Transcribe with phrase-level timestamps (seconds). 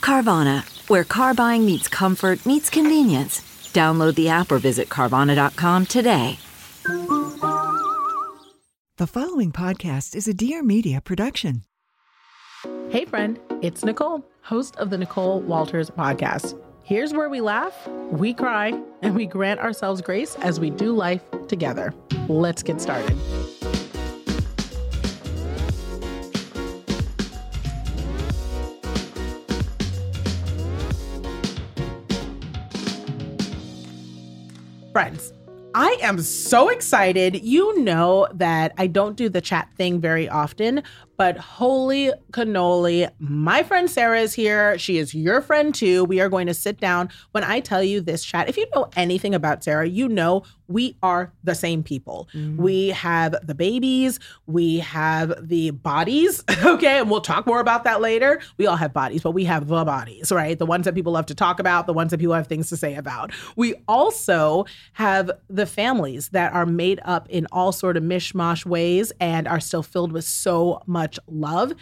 [0.00, 3.40] Carvana, where car buying meets comfort, meets convenience.
[3.72, 6.38] Download the app or visit Carvana.com today.
[8.96, 11.64] The following podcast is a Dear Media production.
[12.90, 16.60] Hey, friend, it's Nicole, host of the Nicole Walters podcast.
[16.82, 21.22] Here's where we laugh, we cry, and we grant ourselves grace as we do life
[21.48, 21.94] together.
[22.28, 23.16] Let's get started.
[35.00, 35.32] Friends,
[35.74, 37.42] I am so excited.
[37.42, 40.82] You know that I don't do the chat thing very often,
[41.20, 44.78] but holy cannoli, my friend Sarah is here.
[44.78, 46.02] She is your friend too.
[46.06, 47.10] We are going to sit down.
[47.32, 50.96] When I tell you this chat, if you know anything about Sarah, you know we
[51.02, 52.28] are the same people.
[52.32, 52.62] Mm-hmm.
[52.62, 57.00] We have the babies, we have the bodies, okay?
[57.00, 58.40] And we'll talk more about that later.
[58.56, 60.56] We all have bodies, but we have the bodies, right?
[60.56, 62.76] The ones that people love to talk about, the ones that people have things to
[62.76, 63.32] say about.
[63.56, 69.12] We also have the families that are made up in all sort of mishmash ways
[69.20, 71.72] and are still filled with so much much love.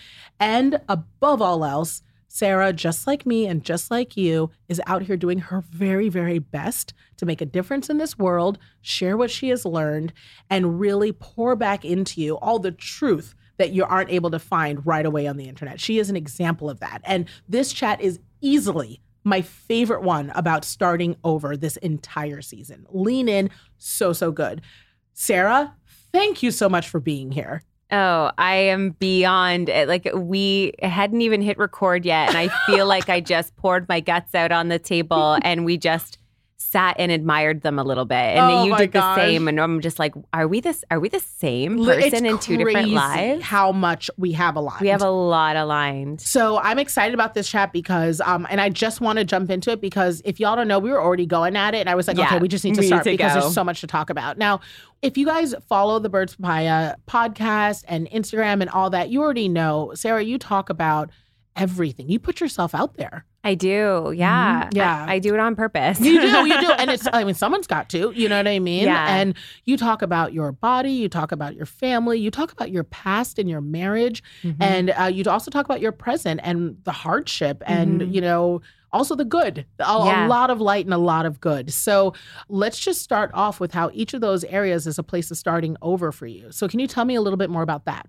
[0.40, 5.16] And above all else, Sarah, just like me and just like you, is out here
[5.16, 9.48] doing her very, very best to make a difference in this world, share what she
[9.48, 10.12] has learned,
[10.50, 14.86] and really pour back into you all the truth that you aren't able to find
[14.86, 15.80] right away on the internet.
[15.80, 17.00] She is an example of that.
[17.04, 22.86] And this chat is easily my favorite one about starting over this entire season.
[22.90, 24.62] Lean in, so, so good.
[25.12, 25.74] Sarah,
[26.12, 27.62] thank you so much for being here.
[27.90, 29.88] Oh, I am beyond it.
[29.88, 32.28] Like we hadn't even hit record yet.
[32.28, 35.78] And I feel like I just poured my guts out on the table and we
[35.78, 36.17] just
[36.60, 38.16] sat and admired them a little bit.
[38.16, 39.16] And oh you did gosh.
[39.16, 39.46] the same.
[39.48, 42.56] And I'm just like, are we this are we the same person it's in two
[42.56, 43.44] different lives?
[43.44, 44.80] How much we have aligned.
[44.80, 46.20] We have a lot aligned.
[46.20, 49.70] So I'm excited about this chat because um and I just want to jump into
[49.70, 51.78] it because if y'all don't know, we were already going at it.
[51.78, 53.40] And I was like, yeah, okay, we just need to start need to because go.
[53.40, 54.36] there's so much to talk about.
[54.36, 54.60] Now,
[55.00, 59.48] if you guys follow the Birds Papaya podcast and Instagram and all that, you already
[59.48, 61.10] know, Sarah, you talk about
[61.54, 62.08] everything.
[62.08, 63.24] You put yourself out there.
[63.44, 64.12] I do.
[64.14, 64.64] Yeah.
[64.64, 64.76] Mm-hmm.
[64.76, 65.06] Yeah.
[65.08, 66.00] I, I, do it on purpose.
[66.00, 66.46] you do.
[66.46, 66.72] You do.
[66.78, 68.84] And it's, I mean, someone's got to, you know what I mean?
[68.84, 69.16] Yeah.
[69.16, 69.34] And
[69.64, 73.38] you talk about your body, you talk about your family, you talk about your past
[73.38, 74.22] and your marriage.
[74.42, 74.62] Mm-hmm.
[74.62, 78.12] And uh, you also talk about your present and the hardship and, mm-hmm.
[78.12, 78.60] you know,
[78.92, 80.26] also the good, a, yeah.
[80.26, 81.72] a, lot of light and a lot of good.
[81.72, 82.14] So
[82.48, 85.76] let's just start off with how each of those areas is a place of starting
[85.82, 86.50] over for you.
[86.50, 88.08] So, can you tell me a little bit more about that?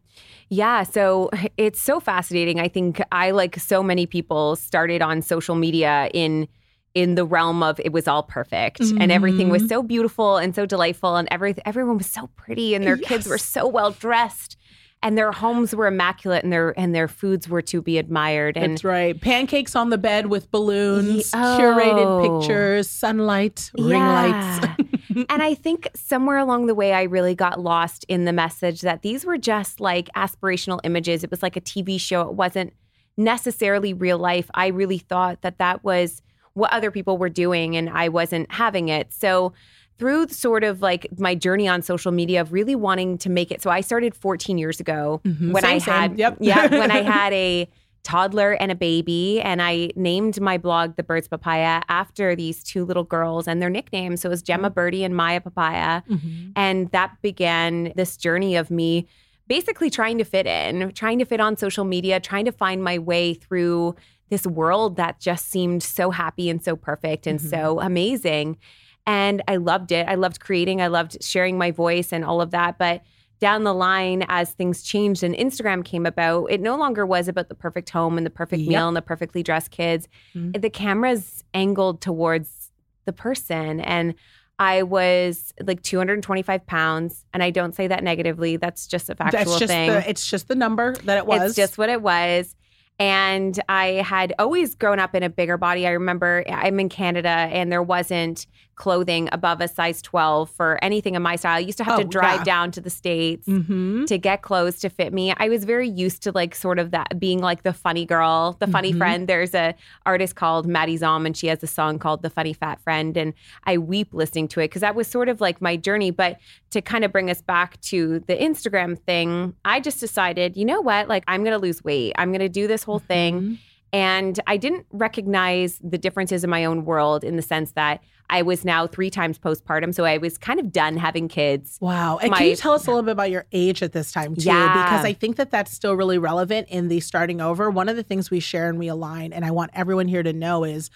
[0.50, 2.60] Yeah, so it's so fascinating.
[2.60, 6.48] I think I, like so many people, started on social media in
[6.96, 9.00] in the realm of it was all perfect mm-hmm.
[9.00, 9.70] and everything was mm-hmm.
[9.70, 13.08] so beautiful and so delightful and everything everyone was so pretty and their yes.
[13.08, 14.58] kids were so well dressed
[15.02, 18.58] and their homes were immaculate and their and their foods were to be admired.
[18.58, 19.20] And that's right.
[19.20, 24.60] Pancakes on the bed with balloons oh, curated pictures sunlight ring yeah.
[24.62, 24.84] lights.
[25.28, 29.02] And i think somewhere along the way i really got lost in the message that
[29.02, 31.24] these were just like aspirational images.
[31.24, 32.22] It was like a tv show.
[32.22, 32.74] It wasn't
[33.18, 34.50] necessarily real life.
[34.54, 36.22] I really thought that that was
[36.54, 39.12] what other people were doing and i wasn't having it.
[39.12, 39.54] So
[40.00, 43.62] through sort of like my journey on social media of really wanting to make it.
[43.62, 45.52] So I started 14 years ago mm-hmm.
[45.52, 46.38] when same, I had, yep.
[46.40, 47.70] yeah, when I had a
[48.04, 52.86] toddler and a baby, and I named my blog The Birds Papaya after these two
[52.86, 54.22] little girls and their nicknames.
[54.22, 54.74] So it was Gemma mm-hmm.
[54.74, 56.52] Birdie and Maya Papaya, mm-hmm.
[56.56, 59.06] and that began this journey of me
[59.48, 63.00] basically trying to fit in, trying to fit on social media, trying to find my
[63.00, 63.96] way through
[64.30, 67.50] this world that just seemed so happy and so perfect and mm-hmm.
[67.50, 68.58] so amazing.
[69.06, 70.08] And I loved it.
[70.08, 72.78] I loved creating, I loved sharing my voice and all of that.
[72.78, 73.02] But
[73.40, 77.48] down the line, as things changed and Instagram came about, it no longer was about
[77.50, 78.70] the perfect home and the perfect Yep.
[78.70, 80.08] meal and the perfectly dressed kids.
[80.36, 80.62] Mhm.
[80.62, 82.72] The camera's angled towards
[83.06, 83.80] the person.
[83.80, 84.14] And
[84.60, 87.24] I was like 225 pounds.
[87.34, 88.58] And I don't say that negatively.
[88.58, 89.90] That's just a factual That's just thing.
[89.90, 91.42] the it's just the number that it was.
[91.44, 92.56] It's just what it was.
[93.00, 95.88] And I had always grown up in a bigger body.
[95.88, 98.46] I remember I'm in Canada and there wasn't
[98.80, 101.58] clothing above a size 12 for anything in my style.
[101.58, 102.44] I used to have to Oh, drive yeah.
[102.46, 104.08] down to the States Mhm.
[104.08, 105.34] to get clothes to fit me.
[105.38, 108.68] I was very used to like sort of that being like the funny girl, the
[108.68, 108.98] funny Mhm.
[108.98, 109.28] friend.
[109.28, 112.82] There's a artist called Maddie Zahm and she has a song called The Funny Fat
[112.82, 113.34] Friend and
[113.66, 116.10] I weep listening to it because that was sort of like my journey.
[116.12, 116.40] But
[116.72, 120.80] to kind of bring us back to the Instagram thing, I just decided, you know
[120.80, 121.10] what?
[121.10, 122.14] Like I'm going to lose weight.
[122.18, 123.60] I'm going to do this whole thing.
[123.92, 128.44] And I didn't recognize the differences in my own world in the sense that I
[128.44, 129.94] was now three times postpartum.
[129.96, 131.80] So I was kind of done having kids.
[131.82, 132.18] Wow.
[132.18, 134.36] And My- can you tell us a little bit about your age at this time,
[134.36, 134.44] too?
[134.44, 134.84] Yeah.
[134.84, 137.72] Because I think that that's still really relevant in the starting over.
[137.72, 140.34] One of the things we share and we align, and I want everyone here to
[140.34, 140.92] know is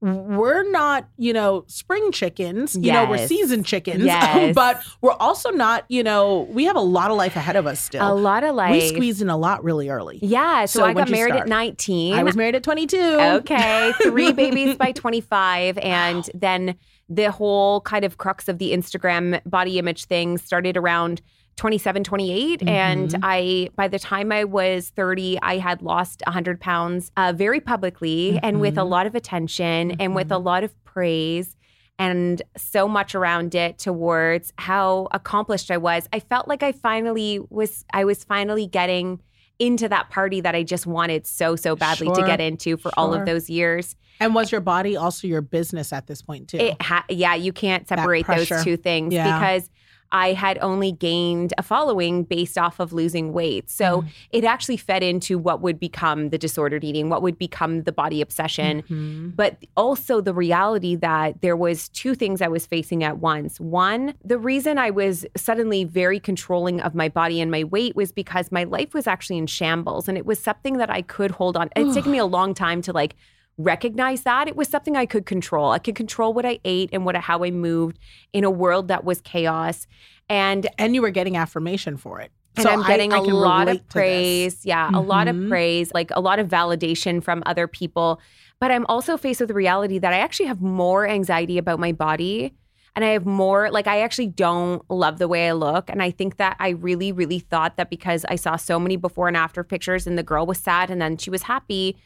[0.00, 2.74] we're not, you know, spring chickens.
[2.74, 3.28] You know, we're Yes.
[3.28, 4.04] seasoned chickens.
[4.10, 4.54] Yes.
[4.54, 7.80] but we're also not, you know, we have a lot of life ahead of us
[7.80, 8.10] still.
[8.10, 8.72] A lot of life.
[8.72, 10.18] we squeezed in a lot really early.
[10.22, 10.64] Yeah.
[10.64, 12.14] So, So I got married at 19.
[12.14, 12.96] I was married at 22.
[12.98, 13.92] Okay.
[14.02, 15.76] Three babies by 25.
[15.78, 16.76] And then
[17.08, 21.20] the whole kind of crux of the Instagram body image thing started around
[21.64, 22.62] 27, 28.
[22.66, 23.20] And Mhm.
[23.22, 28.40] I, by the time I was 30, I had lost 100 pounds uh, very publicly
[28.42, 28.88] and with a Mhm.
[28.88, 30.46] lot of attention and with a Mm-hmm.
[30.46, 31.56] lot of praise.
[31.98, 36.08] And so much around it towards how accomplished I was.
[36.14, 39.20] I felt like I finally was, I was finally getting
[39.58, 43.12] into that party that I just wanted so, so badly to get into for all
[43.12, 43.96] of those years.
[44.18, 46.56] And was your body also your business at this point, too?
[46.56, 49.38] It ha- yeah, you can't separate those two things Yeah.
[49.38, 49.68] because
[50.12, 53.70] I had only gained a following based off of losing weight.
[53.70, 57.92] So it actually fed into what would become the disordered eating, what would become the
[57.92, 58.82] body obsession.
[58.82, 59.36] Mhm.
[59.36, 63.60] But also the reality that there was two things I was facing at once.
[63.60, 68.10] One, the reason I was suddenly very controlling of my body and my weight was
[68.10, 71.56] because my life was actually in shambles and it was something that I could hold
[71.56, 71.70] on.
[71.76, 73.14] It's taken me a long time to like
[73.62, 75.72] recognize that it was something I could control.
[75.72, 77.98] I could control what I ate and what how I moved
[78.32, 79.86] in a world that was chaos.
[80.28, 82.30] And And you were getting affirmation for it.
[82.56, 84.64] and So I'm getting I a can lot of praise.
[84.64, 85.48] Yeah, a lot of mm-hmm.
[85.48, 88.20] praise, like a lot of validation from other people.
[88.60, 91.92] But I'm also faced with the reality that I actually have more anxiety about my
[91.92, 92.54] body.
[92.96, 95.88] And I have more, like, I actually don't love the way I look.
[95.88, 99.28] And I think that I really, really thought that because I saw so many before
[99.28, 101.96] and after pictures and the girl was sad and then she was happy,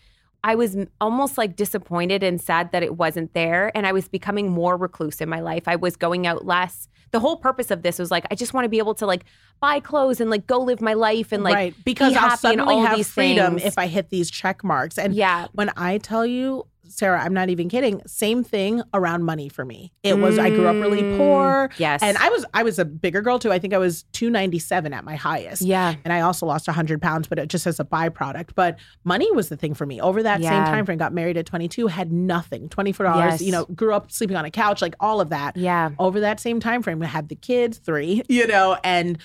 [0.44, 3.74] I was almost like disappointed and sad that it wasn't there.
[3.74, 5.66] And I was becoming more recluse in my life.
[5.66, 6.86] I was going out less.
[7.12, 9.24] The whole purpose of this was like, I just want to be able to like
[9.60, 12.32] buy clothes and like go live my life and like, right because be I'll happy
[12.32, 13.64] and suddenly all have these freedom things.
[13.64, 14.98] if I hit these check marks.
[14.98, 15.46] And yeah.
[15.52, 18.02] when I tell you, Sarah, I'm not even kidding.
[18.06, 19.92] Same thing around money for me.
[20.02, 22.02] It was I grew up really Mm, poor, Yes.
[22.02, 23.50] and I was I was a bigger girl too.
[23.52, 25.62] I think I was 297 at my highest.
[25.62, 25.94] yeah.
[26.04, 28.50] And I also lost 100 pounds, but it just as a byproduct.
[28.54, 30.00] But money was the thing for me.
[30.00, 33.40] Over that same time frame, got married at 22, had nothing, $24, Yes.
[33.42, 35.90] you know, grew up sleeping on a couch, like all of that Yeah.
[35.98, 39.18] over that same time frame I had the kids three you know and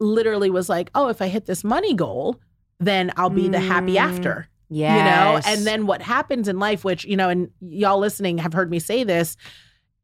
[0.00, 2.40] literally was like oh if i hit this money goal
[2.80, 4.96] then i'll be the happy Mm, after Yeah.
[4.96, 8.52] you know and then what happens in life which you know and y'all listening have
[8.52, 9.36] heard me say this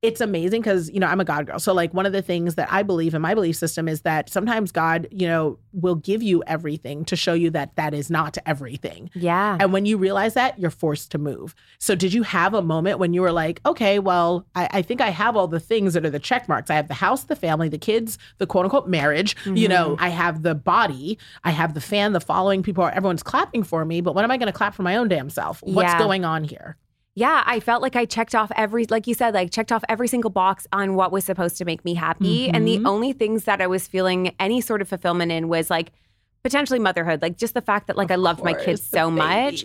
[0.03, 2.55] it's amazing because you know i'm a god girl so like one of the things
[2.55, 6.23] that i believe in my belief system is that sometimes god you know will give
[6.23, 9.57] you everything to show you that that is not everything Yeah.
[9.61, 11.55] and when you realize that, you're forced to move.
[11.79, 15.01] So, did you have a moment when you were like, okay, well, I, I think
[15.01, 16.69] I have all the things that are the check marks?
[16.71, 19.37] I have the house, the family, the kids, the quote unquote marriage.
[19.45, 20.03] You know, Mm-hmm.
[20.05, 22.63] I have the body, I have the fan, the following.
[22.63, 24.97] People are, everyone's clapping for me, but when am I going to clap for my
[24.97, 25.61] own damn self?
[25.63, 25.99] What's Yeah.
[25.99, 26.77] going on here?
[27.19, 30.07] Yeah, I felt like I checked off every, like you said, like checked off every
[30.07, 32.49] single box on what was supposed to make me happy.
[32.49, 32.87] And the Mhm.
[32.87, 35.91] only things that I was feeling any sort of fulfillment in was like
[36.45, 39.65] potentially motherhood, like just the fact that like I Of loved my kids so much.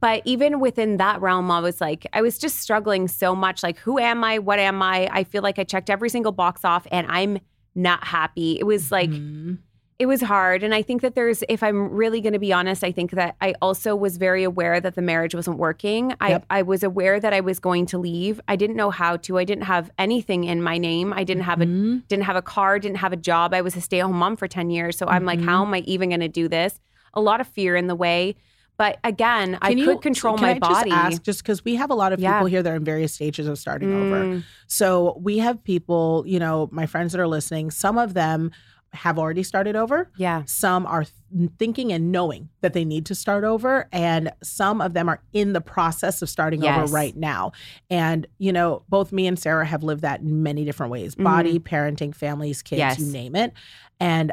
[0.00, 3.62] But even within that realm, I was like, I was just struggling so much.
[3.62, 4.40] Like, who am I?
[4.40, 5.08] What am I?
[5.12, 7.38] I feel like I checked every single box off and I'm
[7.76, 8.58] not happy.
[8.58, 9.58] It was like, Mhm.
[9.98, 10.62] It was hard.
[10.62, 13.34] And I think that there's, if I'm really going to be honest, I think that
[13.40, 16.10] I also was very aware that the marriage wasn't working.
[16.24, 16.46] Yep.
[16.50, 18.40] I, I was aware that I was going to leave.
[18.46, 19.38] I didn't know how to.
[19.38, 21.12] I didn't have anything in my name.
[21.12, 22.06] I didn't have a Mhm.
[22.06, 23.52] didn't have a car, didn't have a job.
[23.52, 24.96] I was a stay at home mom for 10 years.
[24.96, 25.46] So I'm like, Mhm.
[25.46, 26.78] how am I even going to do this?
[27.14, 28.36] A lot of fear in the way.
[28.76, 30.90] But again, I Can you- could control can my I body.
[30.90, 32.34] Just ask, just because we have a lot of Yeah.
[32.34, 34.22] people here that are in various stages of starting over.
[34.24, 38.52] Mm, So we have people, you know, my friends that are listening, some of them
[38.92, 40.10] have already started over.
[40.16, 40.42] Yeah.
[40.46, 43.88] Some are th- thinking and knowing that they need to start over.
[43.92, 46.78] And some of them are in the process of starting Yes.
[46.84, 47.52] over right now.
[47.90, 51.24] And, you know, both me and Sarah have lived that in many different ways mm-hmm.
[51.24, 52.98] body, parenting, families, kids, Yes.
[52.98, 53.52] you name it.
[54.00, 54.32] And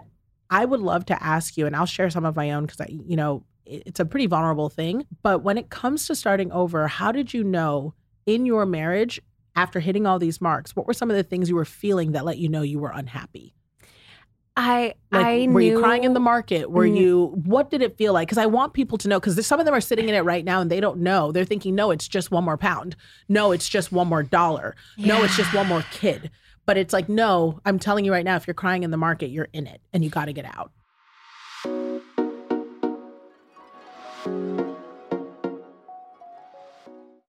[0.50, 2.88] I would love to ask you, and I'll share some of my own because I,
[2.90, 5.06] you know, it's a pretty vulnerable thing.
[5.24, 7.94] But when it comes to starting over, how did you know
[8.26, 9.20] in your marriage
[9.56, 12.26] after hitting all these marks, what were some of the things you were feeling that
[12.26, 13.56] let you know you were unhappy?
[14.58, 16.72] I Like, I were knew, you crying in the market?
[16.72, 16.98] Were Mm.
[16.98, 17.26] you?
[17.44, 18.28] What did it feel like?
[18.30, 19.20] Because I want people to know.
[19.20, 21.32] Because some of them are sitting in it right now and they don't know.
[21.34, 22.96] They're thinking, no, it's just one more pound.
[23.28, 24.76] No, it's just one more dollar.
[24.98, 26.32] No, it's just one more kid.
[26.66, 29.28] But it's like, no, I'm telling you right now, if you're crying in the market,
[29.28, 30.72] you're in it, and you got to get out.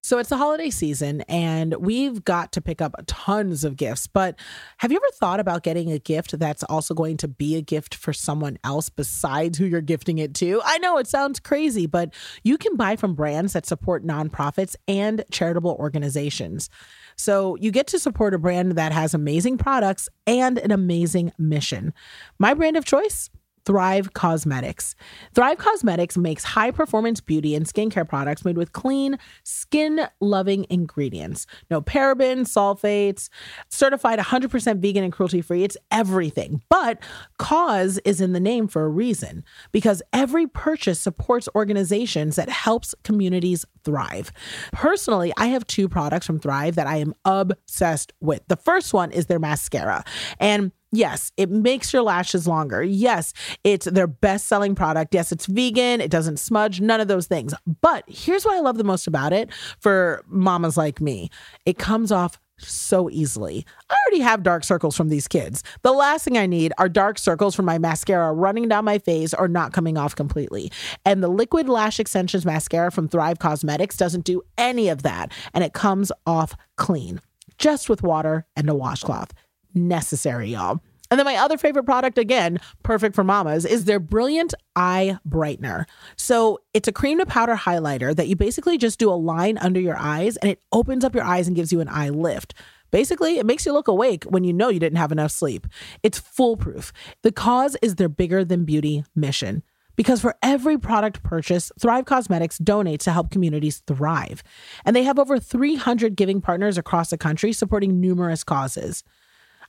[0.07, 4.07] So it's the holiday season and we've got to pick up tons of gifts.
[4.07, 4.39] But
[4.77, 7.97] have you ever thought about getting a gift that's also going to be a gift
[7.97, 10.63] for someone else besides who you're gifting it to?
[10.65, 15.25] I know it sounds crazy, but you can buy from brands that support nonprofits and
[15.33, 16.71] charitable organizations.
[17.17, 21.93] So you get to support a brand that has amazing products and an amazing mission.
[22.39, 23.29] My brand of choice?
[23.67, 24.95] Thrive Causemetics.
[25.35, 31.47] Thrive Causemetics makes high performance beauty and skincare products made with clean, skin loving ingredients.
[31.69, 33.29] No parabens, sulfates,
[33.69, 35.65] certified 100% vegan and cruelty free.
[35.65, 36.63] It's everything.
[36.69, 37.03] But
[37.39, 42.95] cause is in the name for a reason because every purchase supports organizations that helps
[43.03, 44.31] communities thrive.
[44.73, 48.43] Personally, I have two products from Thrive that I am obsessed with.
[48.47, 50.05] The first one is their mascara.
[50.39, 52.83] And Yes, it makes your lashes longer.
[52.83, 53.35] Yes,
[53.65, 55.13] it's their best selling product.
[55.13, 56.01] Yes, it's vegan.
[56.01, 57.53] It doesn't smudge, none of those things.
[57.83, 61.31] But here's what I love the most about it for mamas like me
[61.67, 63.67] it comes off so easily.
[63.91, 65.63] I already have dark circles from these kids.
[65.83, 69.35] The last thing I need are dark circles from my mascara running down my face
[69.35, 70.73] or not coming off completely.
[71.05, 75.31] And the Liquid Lash Extensions mascara from Thrive Causemetics doesn't do any of that.
[75.53, 77.21] And it comes off clean,
[77.59, 79.35] just with water and a washcloth
[79.77, 80.81] necessary, y'all.
[81.11, 85.85] And then my other favorite product, again, perfect for mamas, is their brilliant eye brightener.
[86.17, 89.79] So it's a cream to powder highlighter that you basically just do a line under
[89.81, 92.55] your eyes and it opens up your eyes and gives you an eye lift.
[92.91, 95.67] Basically, it makes you look awake when you know you didn't have enough sleep.
[96.03, 96.93] It's foolproof.
[97.23, 99.63] The cause is their bigger than beauty mission.
[99.97, 104.43] Because for every product purchase, Thrive Causemetics donates to help communities thrive.
[104.85, 109.03] And they have over 300 giving partners across the country supporting numerous causes.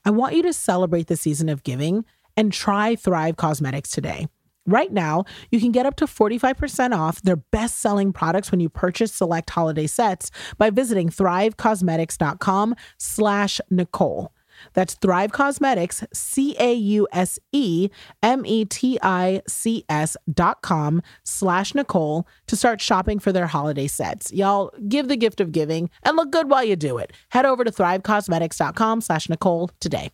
[0.04, 2.04] I want you to celebrate the season of giving
[2.36, 4.28] and try Thrive Causemetics today.
[4.66, 8.68] Right now, you can get up to 45% off their best selling products when you
[8.68, 14.30] purchase select holiday sets by visiting thrivecausemetics.com slash Nicole.
[14.74, 17.88] That's Thrive Causemetics, C A U S E
[18.22, 23.46] M E T I C S dot com slash Nicole to start shopping for their
[23.46, 24.32] holiday sets.
[24.32, 27.12] Y'all give the gift of giving and look good while you do it.
[27.30, 30.10] Head over to thrivecausemetics.com slash Nicole today.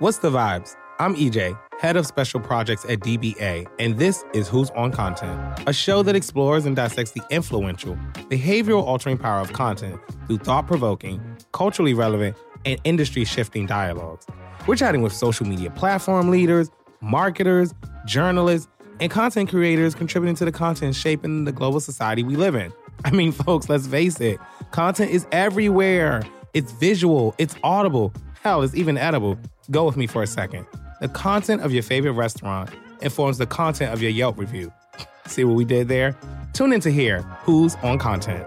[0.00, 0.76] What's the vibes?
[1.00, 5.72] I'm EJ, head of special projects at DBA, and this is Who's on Content, a
[5.72, 7.96] show that explores and dissects the influential,
[8.28, 11.20] behavioral altering power of content through thought provoking,
[11.52, 12.36] culturally relevant,
[12.72, 14.26] and industry shifting dialogues.
[14.66, 16.70] We're chatting with social media platform leaders,
[17.00, 17.72] marketers,
[18.06, 18.68] journalists,
[19.00, 22.72] and content creators contributing to the content shaping the global society we live in.
[23.04, 24.38] I mean, folks, let's face it,
[24.70, 26.22] content is everywhere.
[26.54, 29.38] It's visual, it's audible, hell, it's even edible.
[29.70, 30.66] Go with me for a second.
[31.00, 32.70] The content of your favorite restaurant
[33.00, 34.72] informs the content of your Yelp review.
[35.26, 36.18] See what we did there?
[36.52, 38.46] Tune in to hear who's on content.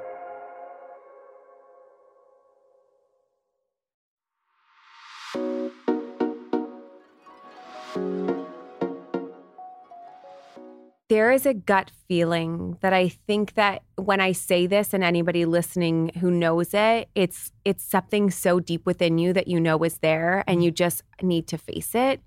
[11.11, 15.43] There is a gut feeling that I think that when I say this and anybody
[15.43, 19.97] listening who knows it, it's it's something so deep within you that you know is
[19.97, 20.63] there and mm-hmm.
[20.63, 22.21] you just need to face it.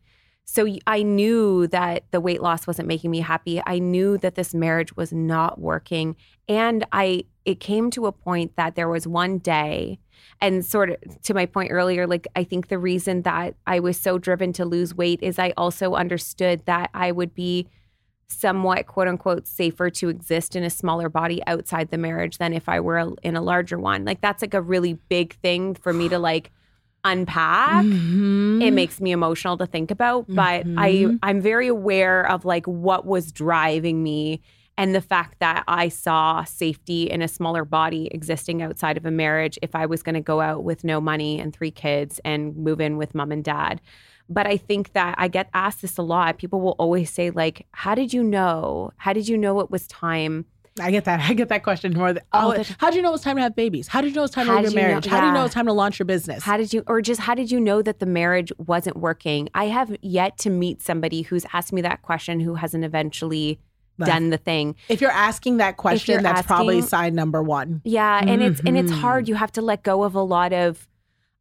[0.45, 3.63] So I knew that the weight loss wasn't making me happy.
[3.65, 6.15] I knew that this marriage was not working
[6.47, 9.99] and I it came to a point that there was one day
[10.43, 13.99] and sort of to my point earlier like I think the reason that I was
[13.99, 17.67] so driven to lose weight is I also understood that I would be
[18.29, 22.69] somewhat quote unquote safer to exist in a smaller body outside the marriage than if
[22.69, 24.05] I were in a larger one.
[24.05, 26.51] Like that's like a really big thing for me to like
[27.05, 27.85] unpack.
[27.85, 28.63] Mm-hmm.
[28.63, 31.17] It makes me emotional to think about, but I mm-hmm.
[31.23, 34.41] I'm very aware of like what was driving me
[34.77, 39.11] and the fact that I saw safety in a smaller body existing outside of a
[39.11, 42.57] marriage if I was going to go out with no money and three kids and
[42.57, 43.81] move in with mom and dad.
[44.29, 46.39] But I think that I get asked this a lot.
[46.39, 48.91] People will always say, like, how did you know?
[48.97, 50.47] How did you know it was time?
[50.81, 51.21] I get that.
[51.31, 52.13] I get that question more.
[52.13, 53.89] Than, All oh, oh how do you know it's time to have babies?
[53.89, 55.07] How did you know it's time to did leave your you know- marriage?
[55.07, 55.45] How do you know yeah.
[55.47, 56.43] it's time to launch your business?
[56.43, 59.49] How did you, or just how did you know that the marriage wasn't working?
[59.55, 63.61] I have yet to meet somebody who's asked me that question who hasn't eventually
[63.99, 64.11] Left.
[64.11, 64.75] done the thing.
[64.89, 67.81] if you're asking that question, that's probably sign number one.
[67.85, 69.25] Yeah, and it's and it's hard.
[69.25, 69.31] Mm-hmm.
[69.31, 70.89] You have to let go of a lot of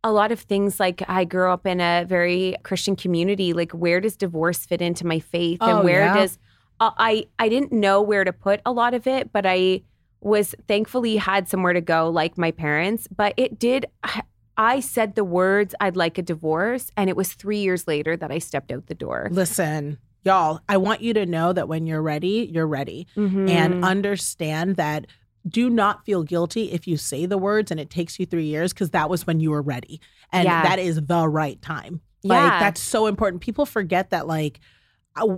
[0.03, 3.53] a lot of things like I grew up in a very Christian community.
[3.53, 6.13] Like where does divorce fit into my faith Oh, and where yeah.
[6.15, 6.37] does
[6.79, 9.81] uh, I I didn't know where to put a lot of it, but I
[10.21, 13.85] was thankfully had somewhere to go like my parents, but it did
[14.57, 18.31] I said the words I'd like a divorce and it was 3 years later that
[18.31, 19.29] I stepped out the door.
[19.31, 23.07] Listen, y'all, I want you to know that when you're ready, you're ready.
[23.17, 23.49] Mhm.
[23.49, 25.07] And understand that
[25.47, 28.71] do not feel guilty if you say the words and it takes you three years
[28.73, 29.99] because that was when you were ready.
[30.31, 30.63] And Yeah.
[30.63, 32.01] that is the right time.
[32.21, 32.33] Yeah.
[32.43, 33.41] Like, that's so important.
[33.41, 34.59] People forget that, like,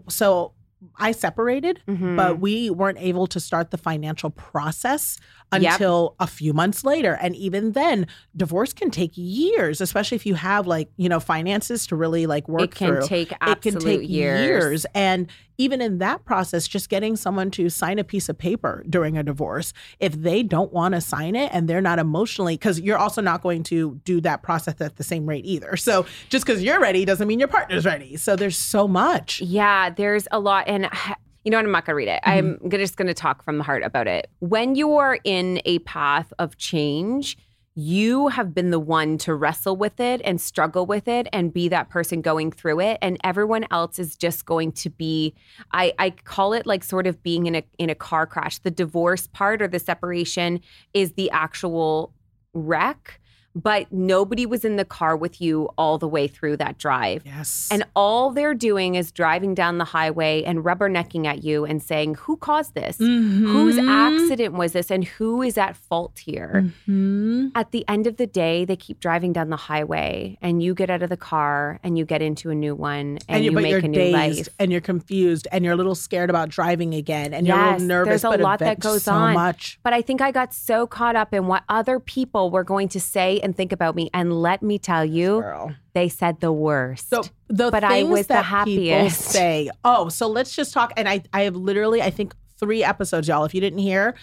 [0.08, 0.54] so
[0.98, 2.16] I separated, Mhm.
[2.16, 5.18] but we weren't able to start the financial process
[5.52, 5.74] Yep.
[5.74, 7.18] until a few months later.
[7.22, 11.88] And even then, divorce can take years, especially if you have like, you know, finances
[11.88, 13.08] to really like work it can through.
[13.08, 14.86] take it can take years.
[14.94, 19.18] And even in that process, just getting someone to sign a piece of paper during
[19.18, 22.98] a divorce, if they don't want to sign it and they're not emotionally, because you're
[22.98, 25.76] also not going to do that process at the same rate either.
[25.78, 28.18] So just because you're ready doesn't mean your partner's ready.
[28.18, 29.42] So there's so much.
[29.42, 30.68] Yeah, there's a lot.
[30.68, 30.90] And
[31.44, 31.66] you know what?
[31.66, 32.22] I'm not going to read it.
[32.24, 32.64] Mm-hmm.
[32.66, 34.30] I'm just going to talk from the heart about it.
[34.40, 37.38] When you are in a path of change,
[37.76, 41.68] you have been the one to wrestle with it and struggle with it and be
[41.68, 42.98] that person going through it.
[43.02, 45.36] And everyone else is just going to be
[45.74, 48.60] I, I call it like sort of being in a in a car crash.
[48.60, 50.62] The divorce part or the separation
[50.94, 52.14] is the actual
[52.54, 53.20] wreck
[53.56, 57.70] but nobody was in the car with you all the way through that drive Yes.
[57.72, 62.16] and all they're doing is driving down the highway and rubbernecking at you and saying,
[62.16, 62.98] Who caused this?
[62.98, 63.88] Whose Mhm.
[63.90, 64.92] accident was this?
[64.92, 66.72] And who is at fault here?
[66.88, 67.52] Mhm.
[67.56, 70.90] At the end of the day, they keep driving down the highway and you get
[70.90, 73.70] out of the car and you get into a new one and, you, you make
[73.70, 74.50] you're a new dazed life.
[74.60, 77.88] and you're confused and you're a little scared about driving again and you're a little
[77.88, 78.10] nervous.
[78.22, 79.34] there's a but lot that goes so on.
[79.34, 79.80] much.
[79.84, 83.00] But I think I got so caught up in what other people were going to
[83.00, 84.10] say and think about me.
[84.14, 85.74] And let me tell you, Girl.
[85.94, 87.10] they said the worst.
[87.10, 89.22] So the But I things was the that people happiest.
[89.32, 90.92] say, oh, so let's just talk.
[90.98, 93.46] And I, I have literally, I think three episodes, y'all.
[93.46, 94.16] If you didn't hear,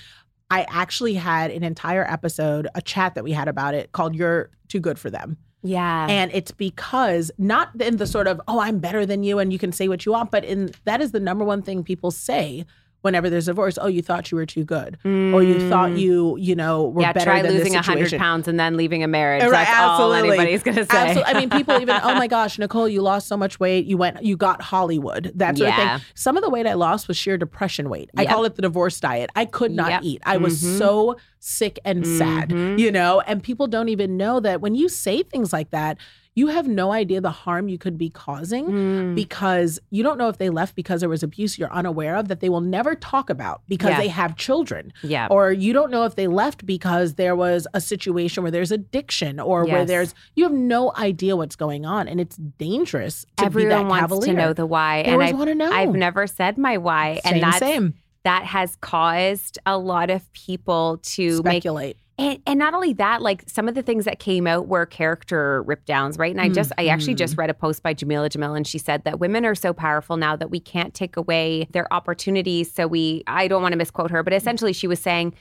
[0.51, 4.51] I actually had an entire episode, a chat that we had about it called "You're
[4.69, 6.07] Too Good for Them," yeah.
[6.11, 9.59] and it's because not in the sort of oh I'm better than you and you
[9.59, 12.67] can say what you want, but in that is the number one thing people say
[13.03, 13.79] whenever there's a divorce.
[13.81, 17.03] Oh, you thought you were too good, or you thought you, you know, were Mm.
[17.03, 19.43] yeah, better try than losing this hundred pounds and then leaving a marriage.
[19.43, 20.39] Right, That's all absolutely.
[20.39, 20.97] anybody's gonna say.
[20.97, 21.35] Absolutely.
[21.35, 23.87] I mean, people even, oh my gosh, Nicole, you lost so much weight.
[23.87, 25.31] You went, you got Hollywood.
[25.35, 25.95] That sort Yeah.
[25.97, 26.11] of thing.
[26.15, 28.11] Some of the weight I lost was sheer depression weight.
[28.17, 28.31] I Yep.
[28.31, 29.31] call it the divorce diet.
[29.37, 30.01] I could not Yep.
[30.05, 30.23] eat.
[30.25, 30.79] I was Mhm.
[30.79, 32.79] so sick and sad, Mhm.
[32.79, 35.99] you know, and people don't even know that when you say things like that,
[36.35, 39.15] you have no idea the harm you could be causing Mm.
[39.15, 42.41] because you don't know if they left because there was abuse you're unaware of that
[42.41, 43.99] they will never talk about because Yeah.
[43.99, 45.27] they have children yeah.
[45.31, 49.41] or you don't know if they left because there was a situation where there's addiction
[49.41, 53.69] or where there's you have no idea what's going on and it's dangerous to Everyone
[53.69, 54.33] be that wants cavalier.
[54.35, 55.71] to know the why, and I've, wanna know.
[55.71, 57.95] I've never said my why, same, and that's same.
[58.25, 61.97] that has caused a lot of people to make Speculate.
[62.23, 65.63] And, and not only that, like some of the things that came out were character
[65.63, 66.31] rip downs, right?
[66.31, 67.19] And I just, I actually Mm-hmm.
[67.19, 70.17] just read a post by Jameela Jamil, and she said that women are so powerful
[70.17, 72.73] now that we can't take away their opportunities.
[72.73, 75.35] So we, I don't want to misquote her, but essentially she was saying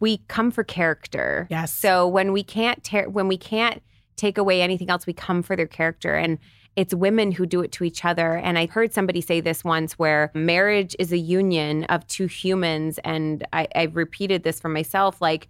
[0.00, 1.46] we come for character.
[1.50, 1.72] Yes.
[1.72, 3.82] So when we can't tear, when we can't
[4.16, 6.14] take away anything else, we come for their character.
[6.14, 6.38] And
[6.74, 8.36] it's women who do it to each other.
[8.36, 12.98] And I heard somebody say this once where marriage is a union of two humans.
[13.04, 15.48] And I, I've repeated this for myself like,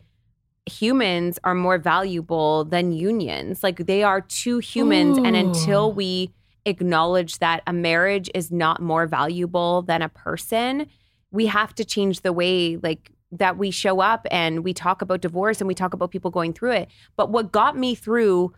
[0.67, 3.63] humans are more valuable than unions.
[3.63, 5.19] Like they are two humans.
[5.19, 6.33] And until we
[6.65, 10.87] acknowledge that a marriage is not more valuable than a person,
[11.31, 15.21] we have to change the way like that we show up and we talk about
[15.21, 16.89] divorce and we talk about people going through it.
[17.17, 18.55] But what got me through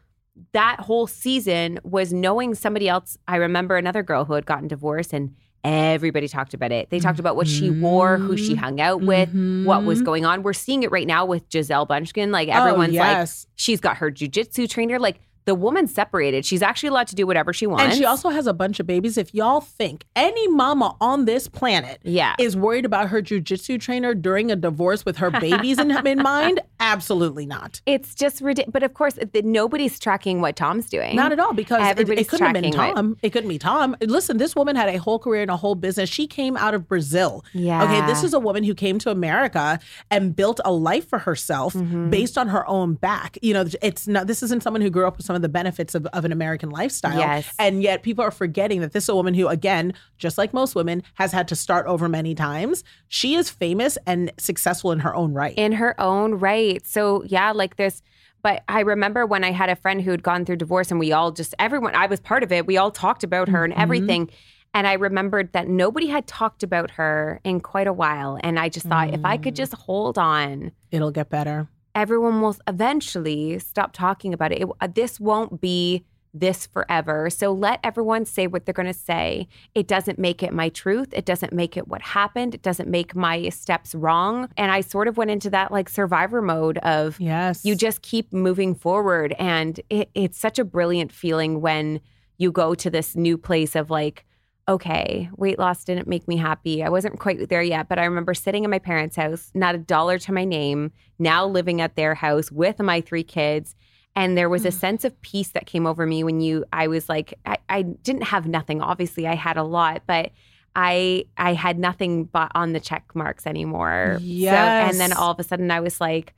[0.52, 3.16] that whole season was knowing somebody else.
[3.26, 5.34] I remember another girl who had gotten divorced and
[5.66, 6.90] everybody talked about it.
[6.90, 9.28] They talked about what she wore, who she hung out with,
[9.64, 10.04] what was Mhm.
[10.04, 10.42] going on.
[10.42, 12.30] We're seeing it right now with Gisele Bündchen.
[12.30, 14.98] Like Oh, everyone's like, she's got her jujitsu trainer.
[14.98, 16.44] Like the woman's separated.
[16.44, 17.84] She's actually allowed to do whatever she wants.
[17.84, 19.16] And she also has a bunch of babies.
[19.16, 22.34] If y'all think any mama on this planet yeah.
[22.38, 26.60] is worried about her jujitsu trainer during a divorce with her babies in, in mind,
[26.80, 27.80] Absolutely not.
[27.86, 28.72] It's just ridiculous.
[28.72, 31.16] But of course, nobody's tracking what Tom's doing.
[31.16, 33.16] Not at all, because it, Everybody's it couldn't have been tracking what- Tom.
[33.22, 33.96] It couldn't be Tom.
[34.02, 36.10] Listen, this woman had a whole career and a whole business.
[36.10, 37.44] She came out of Brazil.
[37.54, 37.82] Yeah.
[37.84, 39.78] Okay, this is a woman who came to America
[40.10, 42.10] and built a life for herself Mm-hmm.
[42.10, 43.38] based on her own back.
[43.42, 44.26] You know, it's not.
[44.26, 46.70] This isn't someone who grew up with some of the benefits of, of an American
[46.70, 47.18] lifestyle.
[47.18, 47.52] Yes.
[47.58, 50.74] And yet, people are forgetting that this is a woman who, again, just like most
[50.74, 52.82] women, has had to start over many times.
[53.08, 55.54] She is famous and successful in her own right.
[55.58, 56.84] in her own right.
[56.86, 58.02] So yeah, like this.
[58.40, 61.12] But I remember when I had a friend who had gone through divorce, and we
[61.12, 62.66] all just everyone I was part of it.
[62.66, 63.82] We all talked about her and mm-hmm.
[63.82, 64.30] everything.
[64.72, 68.38] And I remembered that nobody had talked about her in quite a while.
[68.42, 69.56] And I just thought, if I could mm.
[69.56, 71.68] just hold on, It'll get better.
[71.96, 74.62] Everyone will eventually stop talking about it.
[74.62, 76.04] it uh, this won't be
[76.34, 77.30] this forever.
[77.30, 79.48] So let everyone say what they're going to say.
[79.74, 81.08] It doesn't make it my truth.
[81.12, 82.54] It doesn't make it what happened.
[82.54, 84.50] It doesn't make my steps wrong.
[84.58, 87.64] And I sort of went into that like survivor mode of Yes.
[87.64, 89.34] you just keep moving forward.
[89.38, 92.00] And it, it's such a brilliant feeling when
[92.36, 94.26] you go to this new place of like,
[94.68, 96.82] okay, weight loss didn't make me happy.
[96.82, 99.78] I wasn't quite there yet, but I remember sitting in my parents' house, not a
[99.78, 103.76] dollar to my name, now living at their house with my three kids.
[104.16, 104.76] And there was a hmm.
[104.76, 108.24] sense of peace that came over me when you, I was like, I, I didn't
[108.24, 108.80] have nothing.
[108.80, 110.32] Obviously, I had a lot, but
[110.74, 114.18] I I had nothing but on the check marks anymore.
[114.52, 116.34] So, and then all of a sudden I was like,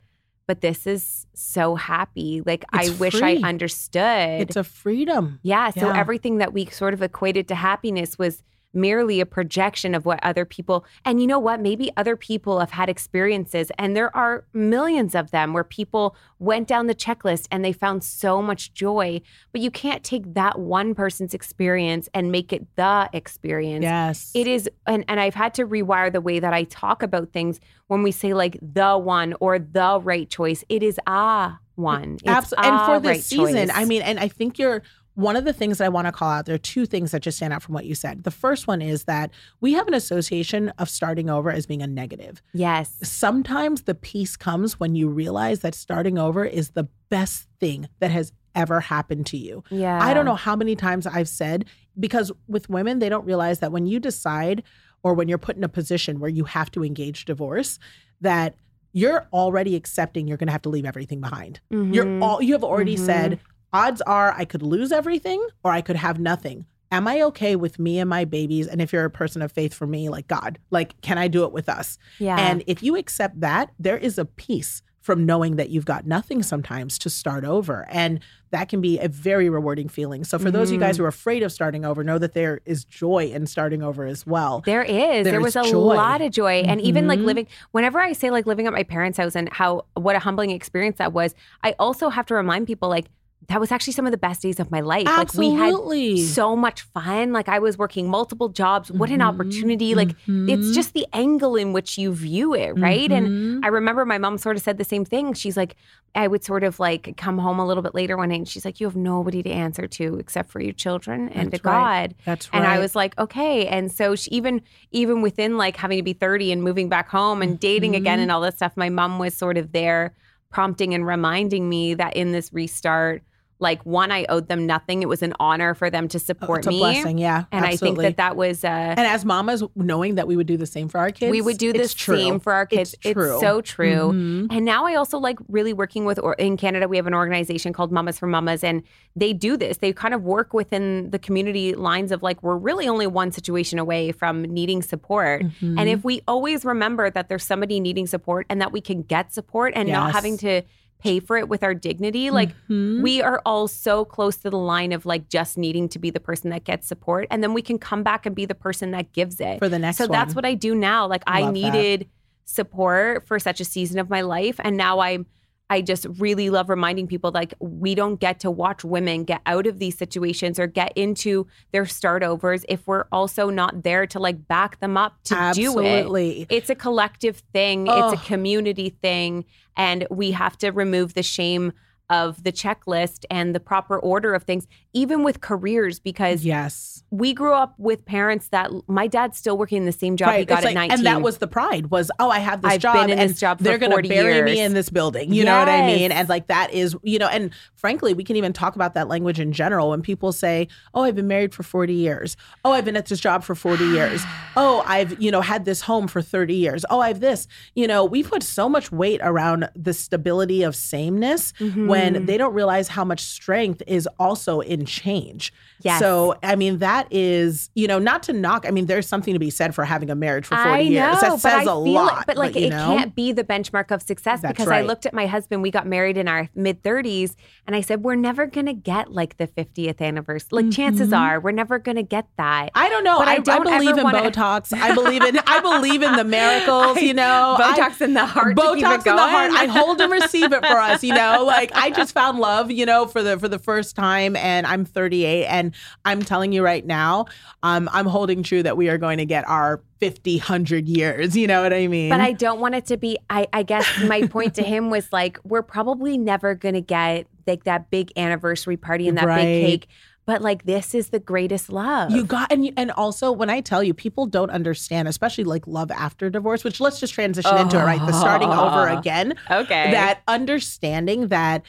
[0.49, 2.41] but this is so happy.
[2.43, 3.43] Like I wish free.
[3.43, 4.41] I understood.
[4.41, 5.39] It's a freedom.
[5.43, 5.69] yeah.
[5.69, 5.99] So Yeah.
[5.99, 8.41] everything that we sort of equated to happiness was
[8.73, 12.69] merely a projection of what other people and you know what maybe other people have
[12.71, 17.65] had experiences and there are millions of them where people went down the checklist and
[17.65, 19.19] they found so much joy
[19.51, 24.31] but you can't take that one person's experience and make it the experience Yes.
[24.35, 27.59] it is and, and i've had to rewire the way that i talk about things
[27.87, 32.23] when we say like the one or the right choice it is a one It's
[32.27, 32.69] Absolutely.
[32.71, 33.71] And for this right season, choice.
[33.73, 34.83] I mean, and I think you're
[35.15, 36.45] one of the things that I want to call out.
[36.45, 38.23] There are two things that just stand out from what you said.
[38.23, 41.87] The first one is that we have an association of starting over as being a
[41.87, 42.41] negative.
[42.53, 47.89] yes Sometimes the peace comes when you realize that starting over is the best thing
[47.99, 49.63] that has ever happened to you.
[49.69, 51.65] yeah I don't know how many times I've said,
[51.99, 54.63] because with women, they don't realize that when you decide
[55.03, 57.77] or when you're put in a position where you have to engage divorce,
[58.21, 58.55] that
[58.91, 61.59] you're already accepting you're going to have to leave everything behind.
[61.69, 62.21] You're Mhm.
[62.23, 63.05] all you have already Mhm.
[63.05, 63.39] said,
[63.73, 66.65] odds are I could lose everything or I could have nothing.
[66.91, 68.65] Am I okay with me and my babies?
[68.67, 71.43] And if you're a person of faith for me, like God, like, can I do
[71.43, 71.97] it with us?
[72.17, 76.05] yeah And if you accept that, there is a peace from knowing that you've got
[76.05, 77.87] nothing sometimes to start over.
[77.89, 78.19] And
[78.51, 80.23] that can be a very rewarding feeling.
[80.23, 80.87] So for those of you Mm-hmm.
[80.87, 84.05] guys who are afraid of starting over, know that there is joy in starting over
[84.05, 84.61] as well.
[84.65, 85.23] There is.
[85.23, 85.95] There there is was a joy.
[85.95, 86.63] lot of joy.
[86.67, 87.25] And even like Mhm.
[87.25, 90.49] living, whenever I say like living at my parents' house and how, what a humbling
[90.49, 93.05] experience that was, I also have to remind people like,
[93.49, 95.05] that was actually some of the best days of my life.
[95.07, 96.19] Like we Absolutely.
[96.21, 97.33] had so much fun.
[97.33, 98.91] Like I was working multiple jobs.
[98.91, 99.27] What an Mhm.
[99.27, 99.95] opportunity.
[99.95, 100.73] Like it's Mhm.
[100.73, 103.11] just the angle in which you view it, right?
[103.11, 103.65] And Mhm.
[103.65, 105.33] I remember my mom sort of said the same thing.
[105.33, 105.75] She's like,
[106.13, 108.65] I would sort of like come home a little bit later one night and she's
[108.65, 112.07] like, You have nobody to answer to except for your children and That's to right.
[112.09, 112.15] God.
[112.25, 112.59] That's right.
[112.59, 113.65] And I was like, okay.
[113.67, 117.41] And so she, even even within like having to be 30 and moving back home
[117.41, 118.23] and dating again Mhm.
[118.23, 120.13] and all this stuff, my mom was sort of there
[120.51, 123.21] prompting and reminding me that in this restart,
[123.61, 125.01] like one, I owed them nothing.
[125.03, 126.77] It was an honor for them to Oh, support it's a me.
[126.79, 127.17] blessing.
[127.17, 127.43] Yeah.
[127.51, 130.55] And I think that that was uh And as mamas, knowing that we would do
[130.57, 132.95] the same for our kids, we would do the same for our kids.
[133.03, 133.37] It's true.
[133.41, 134.13] so true.
[134.13, 134.47] Mhm.
[134.49, 137.73] And now I also like really working with, or in Canada, we have an organization
[137.73, 138.81] called Mamas for Mamas, and
[139.15, 139.77] they do this.
[139.77, 143.77] They kind of work within the community lines of like, we're really only one situation
[143.77, 145.43] away from needing support.
[145.43, 145.77] Mm-hmm.
[145.79, 149.33] And if we always remember that there's somebody needing support and that we can get
[149.33, 150.61] support and not having to
[150.99, 153.01] pay for it with our dignity, like Mhm.
[153.01, 156.19] we are all so close to the line of like just needing to be the
[156.19, 157.25] person that gets support.
[157.31, 159.59] And then we can come back and be the person that gives it.
[159.59, 161.07] for the next So that's what I do now.
[161.07, 161.53] Like I Love that.
[161.53, 162.09] needed
[162.45, 165.25] support for such a season of my life and now I'm
[165.69, 169.67] I just really love reminding people like we don't get to watch women get out
[169.67, 174.19] of these situations or get into their start overs if we're also not there to
[174.19, 175.85] like back them up to do it.
[175.85, 176.47] Absolutely.
[176.49, 178.09] It's a collective thing, Oh.
[178.11, 179.45] it's a community thing
[179.77, 181.73] and we have to remove the shame
[182.09, 187.03] of the checklist and the proper order of things, even with careers, because Yes.
[187.11, 190.45] we grew up with parents that my dad's still working in the same job he
[190.45, 190.97] got It's at like- 19.
[190.97, 192.95] And that was the pride was, oh, I have this I've job.
[192.95, 195.31] been in and this job for they're gonna 40 bury me in this building.
[195.31, 196.11] You know what I mean?
[196.11, 199.39] And like that is, you know, and frankly, we can even talk about that language
[199.39, 202.35] in general when people say, oh, I've been married for 40 years.
[202.65, 204.23] Oh, I've been at this job for 40 years.
[204.57, 206.83] Oh, I've, you know, had this home for 30 years.
[206.89, 207.47] Oh, I've this.
[207.75, 211.87] You know, we put so much weight around the stability of sameness Mm-hmm.
[211.87, 215.51] when they don't realize how much strength is also in change.
[215.81, 215.99] Yes.
[215.99, 218.65] So, I mean, that is, you know, not to knock.
[218.67, 220.93] I mean, there's something to be said for having a marriage for 40 I years.
[220.93, 222.13] know, That says I a lot.
[222.13, 222.97] Like, but like, you it know?
[222.97, 225.61] can't be the benchmark of success That's because I looked at my husband.
[225.61, 229.37] We got married in our mid 30s, and I said, "We're never gonna get like
[229.37, 230.49] the 50th anniversary.
[230.63, 232.85] Like, chances are, we're never gonna get that." Mm-hmm.
[232.85, 233.19] I don't know.
[233.19, 234.73] But I I, I, don't believe in wanna- Botox.
[234.77, 237.55] I believe in I believe in the miracles, you know.
[237.59, 239.51] Botox I, in the heart to Botox in the heart.
[239.53, 241.45] I hold and receive it for us, you know.
[241.59, 244.85] Like I just found love, you know, for the for the first time and I'm
[244.85, 245.73] 38 and
[246.05, 247.25] I'm telling you right now,
[247.63, 251.45] um I'm holding true that we are going to get our 50 100 years, you
[251.47, 252.09] know what I mean?
[252.09, 253.17] But I don't want it to be.
[253.29, 257.65] I, I guess my point to him was like, we're probably never gonna get like
[257.65, 259.45] that big anniversary party and that Right.
[259.45, 259.87] big cake.
[260.25, 262.11] But like, this is the greatest love.
[262.11, 265.65] You got and you, and also when I tell you people don't understand, especially like
[265.65, 268.05] love after divorce, which let's just transition into it, right?
[268.05, 269.33] The starting over again.
[269.49, 269.91] okay.
[269.91, 271.63] That understanding that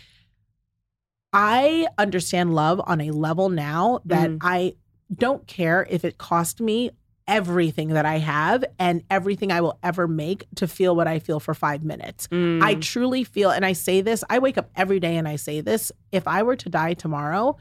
[1.33, 4.39] I understand love on a level now that Mm.
[4.43, 4.75] I
[5.15, 6.91] don't care if it cost me
[7.29, 11.39] everything that I have and everything I will ever make to feel what I feel
[11.39, 12.27] for 5 minutes.
[12.29, 12.61] Mm.
[12.61, 15.61] I truly feel and I say this, I wake up every day and I say
[15.61, 17.57] this, if I were to die tomorrow,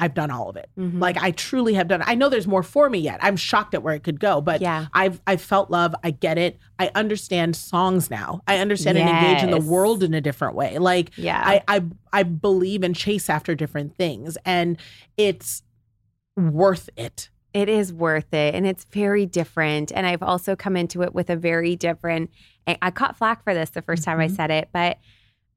[0.00, 0.68] I've done all of it.
[0.78, 0.98] Mhm.
[1.00, 2.02] Like I truly have done.
[2.04, 3.18] I know there's more for me yet.
[3.22, 4.86] I'm shocked at where it could go, but Yeah.
[4.94, 5.94] I've I've felt love.
[6.02, 6.58] I get it.
[6.78, 8.40] I understand songs now.
[8.48, 10.78] I understand and engage in the world in a different way.
[10.78, 11.40] Like Yeah.
[11.44, 11.82] I I
[12.12, 14.78] I believe and chase after different things, and
[15.16, 15.62] it's
[16.36, 17.28] worth it.
[17.52, 19.90] It is worth it and it's very different.
[19.94, 22.30] And I've also come into it with a very different.
[22.66, 24.34] I caught flack for this the 1st time I Mm-hmm.
[24.36, 24.98] said it, but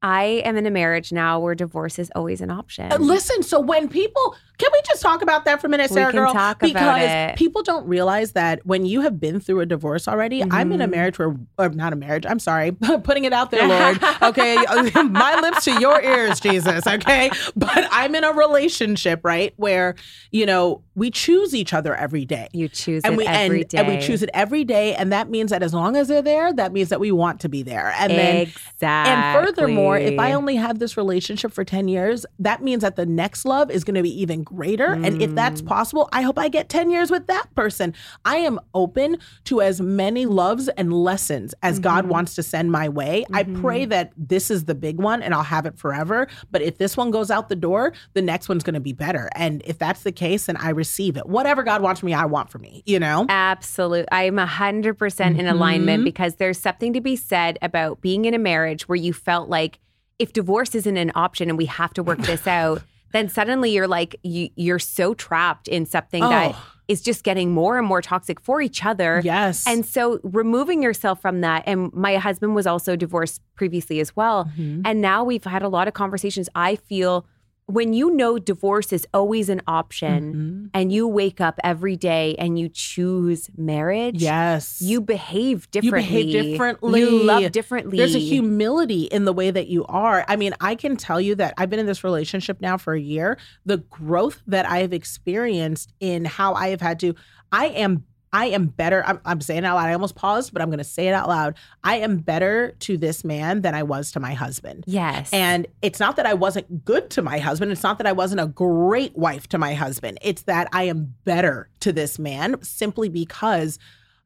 [0.04, 2.92] I am in a marriage now where divorce is always an option.
[2.92, 5.94] Uh, Listen, so when people can we just talk about that for a minute, We
[5.94, 6.32] Sarah can girl?
[6.32, 7.36] talk about because it.
[7.36, 10.86] people don't realize that when you have been through a divorce already, I'm in a
[10.86, 10.90] Mhm.
[10.92, 12.24] marriage where, or not a marriage.
[12.24, 12.70] I'm sorry,
[13.02, 13.98] putting it out there, Lord.
[14.22, 14.54] Okay,
[15.10, 16.86] my lips to your ears, Jesus.
[16.86, 19.96] Okay, but I'm in a relationship, right, where
[20.30, 22.46] you know we choose each other every day.
[22.52, 23.78] You choose and it we every and, day.
[23.78, 26.52] and we choose it every day, and that means that as long as they're there,
[26.52, 27.92] that means that we want to be there.
[27.98, 29.12] And then exactly.
[29.12, 33.06] and furthermore, if I only have this relationship for 10 years, that means that the
[33.06, 34.94] next love is going to be even greater.
[35.04, 35.66] And if that's Mm.
[35.66, 37.94] possible, I hope I get 10 years with that person.
[38.24, 41.82] I am open to as many loves and lessons as Mm-hmm.
[41.82, 43.24] God wants to send my way.
[43.32, 46.26] I pray that this is the big one and I'll have it forever.
[46.50, 49.28] But if this one goes out the door, the next one's going to be better.
[49.34, 51.26] And if that's the case, then I receive it.
[51.26, 53.26] Whatever God wants me, I want for me, you know?
[53.28, 54.08] Absolutely.
[54.12, 55.54] I'm a hundred percent in Mm-hmm.
[55.56, 59.48] alignment because there's something to be said about being in a marriage where you felt
[59.48, 59.78] like
[60.18, 63.88] if divorce isn't an option and we have to work this out, then suddenly you're
[63.88, 66.62] like you, you're so trapped in something that Oh.
[66.88, 69.20] is just getting more and more toxic for each other.
[69.24, 69.64] Yes.
[69.66, 74.44] And so removing yourself from that, and my husband was also divorced previously as well.
[74.58, 74.82] Mm-hmm.
[74.84, 76.48] And now we've had a lot of conversations.
[76.54, 77.24] I feel
[77.66, 80.66] when you know divorce is always an option Mm-hmm.
[80.74, 84.80] and you wake up every day and you choose marriage, yes.
[84.82, 86.20] you behave differently.
[86.20, 87.00] You behave differently.
[87.00, 87.96] You love differently.
[87.96, 90.24] There's a humility in the way that you are.
[90.28, 93.00] I mean, I can tell you that I've been in this relationship now for a
[93.00, 93.38] year.
[93.64, 97.14] The growth that I have experienced in how I have had to,
[97.50, 98.04] I am.
[98.34, 99.04] I am better.
[99.06, 99.88] I'm, I'm saying it out loud.
[99.88, 101.54] I almost paused, but I'm going to say it out loud.
[101.84, 104.82] I am better to this man than I was to my husband.
[104.88, 105.32] Yes.
[105.32, 107.70] And it's not that I wasn't good to my husband.
[107.70, 110.18] It's not that I wasn't a great wife to my husband.
[110.20, 113.78] It's that I am better to this man simply because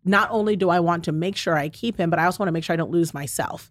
[0.06, 2.48] not only do I want to make sure I keep him, but I also want
[2.48, 3.70] to make sure I don't lose myself.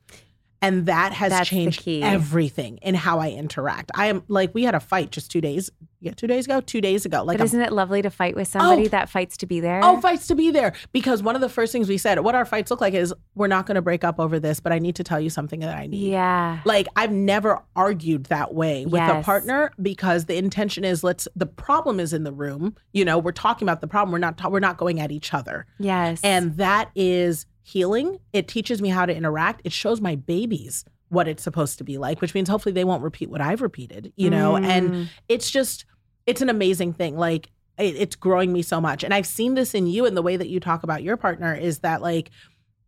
[0.61, 3.91] And that has That's changed everything in how I interact.
[3.93, 6.81] I am like, we had a fight just two days, yeah, two days ago, two
[6.81, 7.23] days ago.
[7.23, 8.89] Like, but isn't it lovely to fight with somebody Oh.
[8.89, 9.81] that fights to be there?
[9.83, 10.73] Oh, fights to be there.
[10.91, 13.47] Because one of the first things we said, what our fights look like is we're
[13.47, 15.77] not going to break up over this, but I need to tell you something that
[15.77, 16.09] I need.
[16.11, 16.59] yeah.
[16.65, 21.45] Like I've never argued that way with a partner because the intention is let's the
[21.45, 22.75] problem is in the room.
[22.93, 24.11] You know, we're talking about the problem.
[24.11, 25.65] We're not ta- we're not going at each other.
[25.77, 26.19] Yes.
[26.23, 28.17] And that is healing.
[28.31, 29.61] It teaches me how to interact.
[29.65, 33.03] It shows my babies what it's supposed to be like, which means hopefully they won't
[33.03, 34.53] repeat what I've repeated, you know?
[34.53, 34.65] Mm.
[34.65, 35.85] And it's just
[36.25, 37.17] it's an amazing thing.
[37.17, 39.03] Like it, it's growing me so much.
[39.03, 41.53] And I've seen this in you and the way that you talk about your partner
[41.53, 42.31] is that like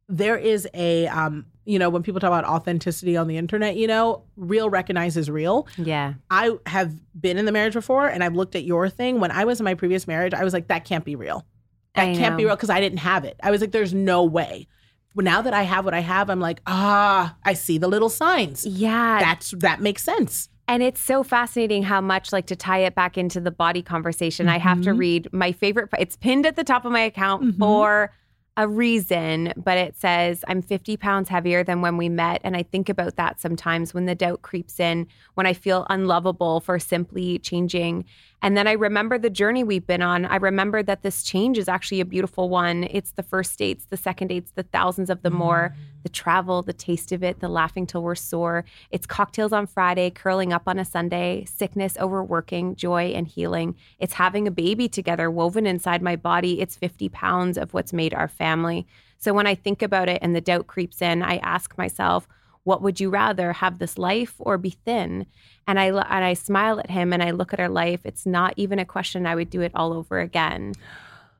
[0.08, 3.86] there is a um you know when people talk about authenticity on the internet you
[3.86, 6.16] know real recognizes real Yeah.
[6.32, 9.46] i have been in the marriage before and i've looked at your thing when i
[9.46, 11.46] was in my previous marriage i was like that can't be real
[11.96, 14.24] that I can't be real because i didn't have it i was like there's no
[14.24, 14.68] way
[15.16, 18.10] but now that i have what i have i'm like ah i see the little
[18.10, 19.20] signs Yeah.
[19.20, 23.18] that's that makes sense And it's so fascinating how much, like, to tie it back
[23.18, 25.00] into the body conversation, I have to Mhm.
[25.00, 25.90] read my favorite.
[25.98, 27.58] It's pinned at the top of my account Mhm.
[27.58, 28.12] for
[28.60, 32.42] a reason, but it says, I'm 50 pounds heavier than when we met.
[32.44, 36.60] And I think about that sometimes when the doubt creeps in, when I feel unlovable
[36.60, 38.04] for simply changing.
[38.42, 40.26] And then I remember the journey we've been on.
[40.26, 42.84] I remember that this change is actually a beautiful one.
[42.92, 45.99] It's the first dates, the second dates, the thousands of the more, mm.
[46.04, 48.66] The travel, the taste of it, the laughing till we're sore.
[48.92, 53.76] It's cocktails on Friday, curling up on a Sunday, sickness, overworking, joy, and healing.
[54.00, 56.62] It's having a baby together woven inside my body.
[56.62, 58.88] It's 50 pounds of what's made our family.
[59.18, 62.28] So when I think about it and the doubt creeps in, I ask myself,
[62.64, 65.26] what would you rather have this life or be thin?
[65.68, 68.02] And I and I smile at him and I look at our life.
[68.04, 70.74] It's not even a question I would do it all over again.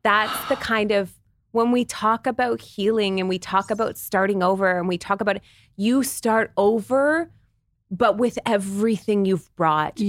[0.04, 1.14] That's the kind of
[1.52, 5.38] when we talk about healing and we talk about starting over and we talk about
[5.76, 7.32] you start over
[7.92, 10.06] but with everything you've brought from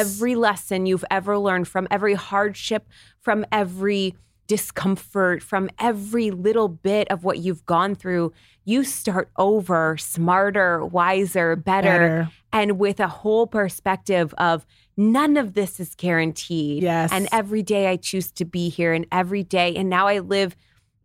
[0.00, 2.88] every lesson you've ever learned from every hardship
[3.20, 4.14] from every
[4.46, 8.32] discomfort from every little bit of what you've gone through
[8.64, 12.30] you start over smarter wiser better, Better.
[12.52, 17.12] and with a whole perspective of none of this is guaranteed Yes.
[17.12, 19.76] and every day I choose to be here and every day.
[19.76, 20.56] And now I live,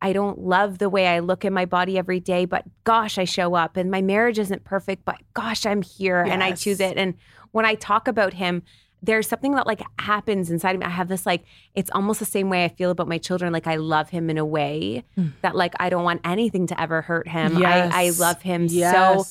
[0.04, 3.24] I don't love the way I look in my body every day, but gosh, I
[3.24, 3.78] show up.
[3.78, 6.98] And my marriage isn't perfect, but gosh, I'm here and I choose it.
[6.98, 7.16] And
[7.52, 8.64] when I talk about him,
[9.02, 10.86] there's something that like happens inside of me.
[10.86, 13.52] I have this like, it's almost the same way I feel about my children.
[13.54, 15.04] Like I love him in a way
[15.42, 17.58] that like I don't want anything to ever hurt him.
[17.94, 19.24] I, I love him so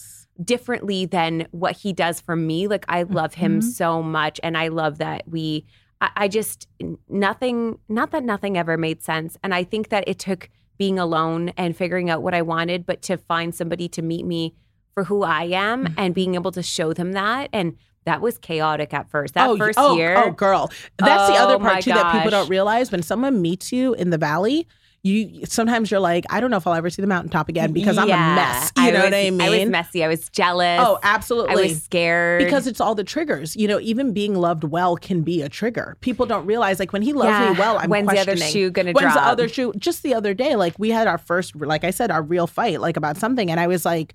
[0.42, 2.66] differently than what he does for me.
[2.66, 3.64] Like I love him Mhm.
[3.64, 5.66] so much, and I love that we.
[6.00, 6.66] I, I just
[7.08, 7.78] nothing.
[7.88, 10.48] Not that nothing ever made sense, and I think that it took
[10.82, 14.54] being alone and figuring out what I wanted, but to find somebody to meet me
[14.94, 15.94] for who I am Mm-hmm.
[16.00, 17.76] and being able to show them that and.
[18.04, 19.34] That was chaotic at first.
[19.34, 20.72] That oh, first oh, year, Oh, girl.
[20.98, 22.90] That's the Oh, other part too that people don't realize.
[22.90, 24.66] When someone meets you in the valley,
[25.04, 27.98] you sometimes you're like, I don't know if I'll ever see the mountaintop again because
[27.98, 28.70] I'm a mess.
[28.76, 29.40] You know was, what I mean?
[29.40, 30.04] I was messy.
[30.04, 30.80] I was jealous.
[30.80, 31.52] Oh, absolutely.
[31.52, 33.56] I was scared because it's all the triggers.
[33.56, 35.96] You know, even being loved well can be a trigger.
[36.00, 37.52] People don't realize, like when he loves Yeah.
[37.52, 39.02] me well, I'm When's the other questioning, shoe gonna drop?
[39.02, 39.72] When's the other shoe?
[39.76, 42.80] Just the other day, like we had our first, like I said, our real fight,
[42.80, 44.14] like about something, and I was like,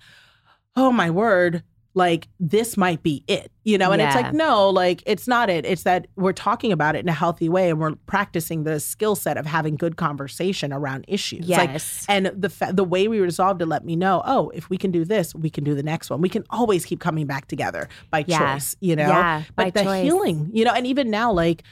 [0.77, 1.63] oh my word.
[1.97, 5.65] Like this might be it, you know, and it's like no, like it's not it.
[5.65, 9.15] It's that we're talking about it in a healthy way, and we're practicing the skill
[9.15, 11.49] set of having good conversation around issues.
[11.49, 12.05] Like, Yes.
[12.07, 14.91] and the fa- the way we resolved to let me know, oh, if we can
[14.91, 16.21] do this, we can do the next one.
[16.21, 18.53] We can always keep coming back together by Yeah.
[18.53, 19.07] choice, you know.
[19.07, 20.03] Yeah, but the choice.
[20.03, 21.63] healing, you know, and even now, like,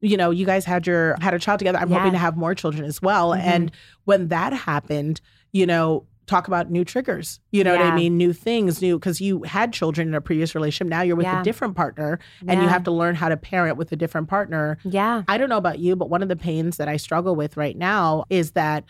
[0.00, 1.78] you know, you guys had your had a child together.
[1.78, 1.98] I'm Yeah.
[1.98, 3.30] hoping to have more children as well.
[3.30, 3.40] Mhm.
[3.42, 3.70] And
[4.04, 6.04] when that happened, you know.
[6.26, 7.40] Talk about new triggers.
[7.50, 8.16] You know what I mean?
[8.16, 10.88] New things, new because you had children in a previous relationship.
[10.88, 11.40] Now you're with Yeah.
[11.40, 14.78] a different partner and you have to learn how to parent with a different partner.
[14.84, 15.22] yeah.
[15.26, 17.76] I don't know about you, but one of the pains that I struggle with right
[17.76, 18.84] now is that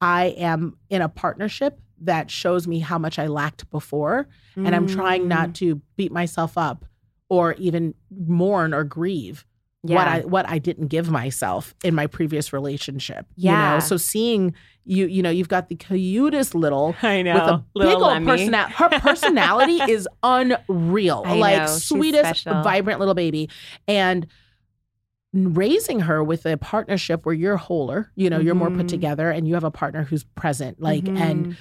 [0.00, 4.28] I am in a partnership that shows me how much I lacked before.
[4.54, 5.28] And I'm trying Mm.
[5.28, 6.84] not to beat myself up
[7.30, 9.46] or even mourn or grieve
[9.94, 13.26] what I what I didn't give myself in my previous relationship.
[13.36, 13.74] You Yeah.
[13.74, 14.54] know, so seeing
[14.88, 17.64] you, you know, you've got the cutest little I know.
[17.74, 18.72] with a big old personality.
[18.74, 21.22] Her personality is unreal.
[21.26, 21.66] I like know.
[21.66, 23.50] Sweetest, vibrant little baby.
[23.88, 24.26] And
[25.32, 28.88] raising her with a partnership where you're wholer, you know, you're more put Mhm.
[28.88, 30.80] together and you have a partner who's present.
[30.80, 31.42] Like, and Mhm.
[31.44, 31.56] w-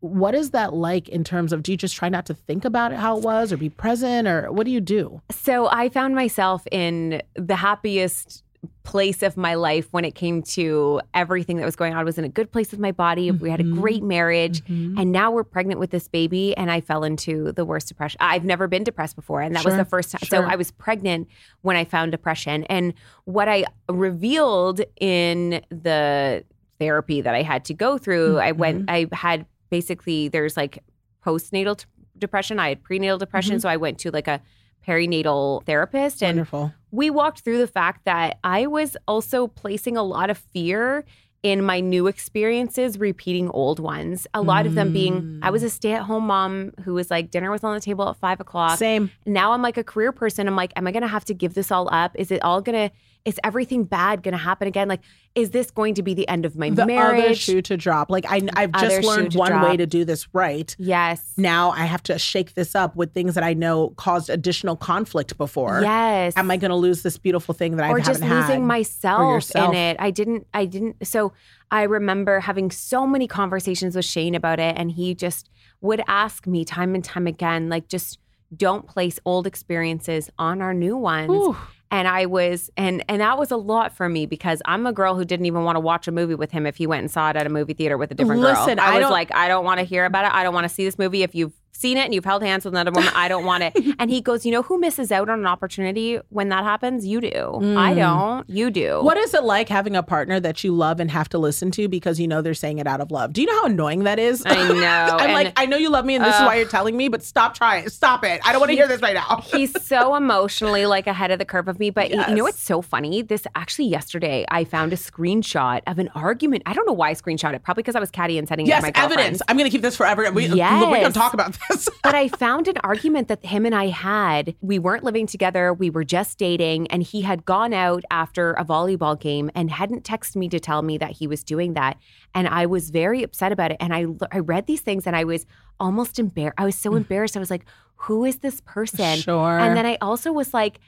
[0.00, 2.92] what is that like in terms of do you just try not to think about
[2.92, 5.20] it how it was or be present or what do you do?
[5.30, 8.44] So I found myself in the happiest
[8.82, 11.98] place of my life when it came to everything that was going on.
[12.00, 13.30] I was in a good place with my body.
[13.30, 13.74] We had a Mhm.
[13.74, 14.64] great marriage.
[14.64, 14.98] Mhm.
[14.98, 18.18] And now we're pregnant with this baby, and I fell into the worst depression.
[18.20, 20.20] I've never been depressed before, and that was the first time.
[20.24, 20.42] So.
[20.42, 21.28] I was pregnant
[21.62, 22.64] when I found depression.
[22.64, 22.94] And
[23.26, 26.44] what I revealed in the
[26.78, 29.14] therapy that I had to go through, I went, mm-hmm.
[29.14, 30.82] I had basically, there's like
[31.24, 31.86] postnatal t-
[32.18, 33.54] depression, I had prenatal depression.
[33.54, 33.62] Mm-hmm.
[33.62, 34.40] So I went to like a
[34.86, 36.72] perinatal therapist, and Wonderful.
[36.90, 41.04] we walked through the fact that I was also placing a lot of fear
[41.42, 44.26] in my new experiences repeating old ones.
[44.34, 45.70] A lot of them being I was a mm.
[45.70, 48.78] stay at home mom who was like dinner was on the table at five o'clock.
[48.78, 49.10] Same.
[49.24, 50.48] Now I'm like a career person.
[50.48, 52.12] I'm like, am I gonna have to give this all up?
[52.16, 52.90] Is it all gonna
[53.24, 54.88] is everything bad gonna happen again?
[54.88, 55.00] Like,
[55.38, 58.10] is this going to be the end of my The other shoe to drop.
[58.10, 59.68] Like I, I've Other just learned one drop.
[59.68, 60.74] way to do this right.
[60.78, 61.34] yes.
[61.36, 65.36] Now I have to shake this up with things that I know caused additional conflict
[65.38, 65.80] before.
[65.82, 66.36] Yes.
[66.36, 69.74] Am I going to lose this beautiful thing that I or just losing myself in
[69.74, 69.96] it.
[70.00, 71.32] I didn't I didn't so
[71.70, 75.50] I remember having so many conversations with Shane about it and he just
[75.80, 78.18] would ask me time and time again like just
[78.56, 81.30] don't place old experiences on our new ones.
[81.30, 81.56] Ooh.
[81.90, 85.14] And I was and and that was a lot for me because I'm a girl
[85.14, 87.30] who didn't even want to watch a movie with him if he went and saw
[87.30, 88.84] it at a movie theater with a different Listen, girl.
[88.84, 90.32] I, I was like, I don't want to hear about it.
[90.34, 91.22] I don't want to see this movie.
[91.22, 93.76] If you've seen it and you've held hands with another woman, I don't want it.
[94.00, 97.04] And he goes, You know who misses out on an opportunity when that happens?
[97.06, 97.76] You do.
[97.76, 98.48] I don't.
[98.48, 98.88] You do.
[98.88, 99.02] Mm.
[99.02, 101.88] What is it like having a partner that you love and have to listen to
[101.88, 103.32] because you know they're saying it out of love?
[103.32, 104.42] Do you know how annoying that is?
[104.46, 104.76] I know.
[105.18, 107.08] I'm and like, I know you love me and this is why you're telling me,
[107.08, 107.88] but stop trying.
[107.88, 108.40] Stop it.
[108.44, 109.40] I don't want to hear this right now.
[109.44, 111.90] he's so emotionally like ahead of the curve of me.
[111.90, 113.22] But you- you know what's so funny?
[113.22, 116.62] This actually yesterday I found a screenshot of an argument.
[116.66, 117.62] I don't know why I screenshot it.
[117.62, 119.40] Probably because I was catty and sending it yes, to my evidence.
[119.48, 120.30] I'm going to keep this forever.
[120.30, 120.82] We, Yes.
[120.82, 121.67] We're going to talk about this.
[122.02, 124.54] But I found an argument that him and I had.
[124.60, 125.74] We weren't living together.
[125.74, 126.86] We were just dating.
[126.88, 130.82] And he had gone out after a volleyball game and hadn't texted me to tell
[130.82, 131.98] me that he was doing that.
[132.34, 133.76] And I was very upset about it.
[133.80, 135.44] And I, I read these things and I was
[135.78, 136.54] almost embarrassed.
[136.56, 136.98] I was so mm.
[136.98, 137.36] embarrassed.
[137.36, 137.66] I was like,
[137.96, 139.18] who is this person?
[139.18, 139.58] Sure.
[139.58, 140.80] And then I also was like,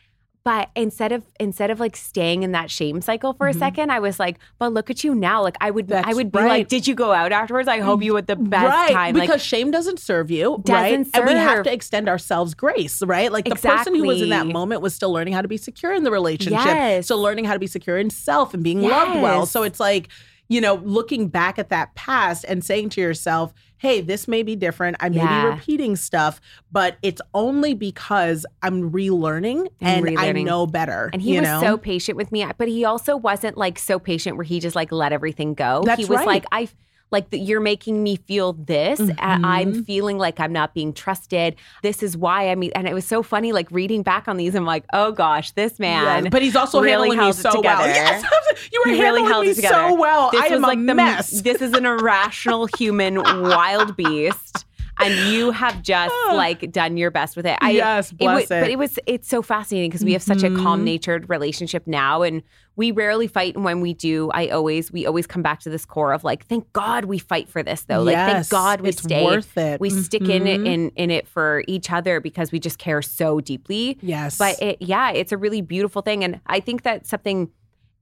[0.43, 4.01] but instead of instead of like staying in that shame cycle for a second, I
[4.01, 5.43] was like, but look at you now.
[5.43, 6.17] Like I would I Mm-hmm.
[6.17, 6.49] Would be right.
[6.49, 7.69] like, did you go out afterwards?
[7.69, 9.15] I hope you had the best right, time.
[9.15, 11.07] because like shame doesn't serve you, Doesn't right?
[11.15, 13.31] And we have to extend ourselves grace, right?
[13.31, 15.93] Like the person who was in that moment was still learning how to be secure
[15.95, 17.05] in the relationship, Yes.
[17.07, 19.47] still learning how to be secure in self and being loved well.
[19.47, 20.09] So it's like,
[20.51, 24.57] you know, looking back at that past and saying to yourself, hey, this may be
[24.57, 24.97] different.
[24.99, 25.45] I may Yeah.
[25.45, 26.41] be repeating stuff,
[26.73, 31.09] but it's only because I'm relearning and I know better.
[31.13, 31.61] And he was know?
[31.61, 34.91] so patient with me, but he also wasn't like so patient where he just like
[34.91, 35.83] let everything go.
[35.85, 36.27] That's he was right.
[36.27, 36.69] like, I
[37.11, 38.99] like that you're making me feel this.
[39.01, 39.45] and Mm-hmm.
[39.45, 41.57] I'm feeling like I'm not being trusted.
[41.83, 44.55] This is why I mean, and it was so funny, like reading back on these.
[44.55, 46.25] I'm like, oh gosh, this man.
[46.25, 47.87] Yes, but he's also really handling me so well.
[47.87, 48.25] Yes,
[48.73, 50.31] you were He really handling held me so well.
[50.31, 51.31] This I am like a the mess.
[51.43, 54.65] This is an irrational human wild beast.
[55.03, 57.59] And you have just like done your best with it.
[57.61, 58.71] I, Yes, bless But it.
[58.71, 60.63] it was it's so fascinating because we have such a Mm-hmm.
[60.63, 62.43] calm natured relationship now, and
[62.77, 63.55] we rarely fight.
[63.55, 66.47] And when we do, I always we always come back to this core of like,
[66.47, 68.03] thank God we fight for this though.
[68.03, 69.25] Like, thank God we it's stay.
[69.25, 69.81] worth it.
[69.81, 73.41] We stick in it in in it for each other because we just care so
[73.41, 73.99] deeply.
[74.03, 74.39] Yes.
[74.39, 77.51] But it, yeah, it's a really beautiful thing, and I think that something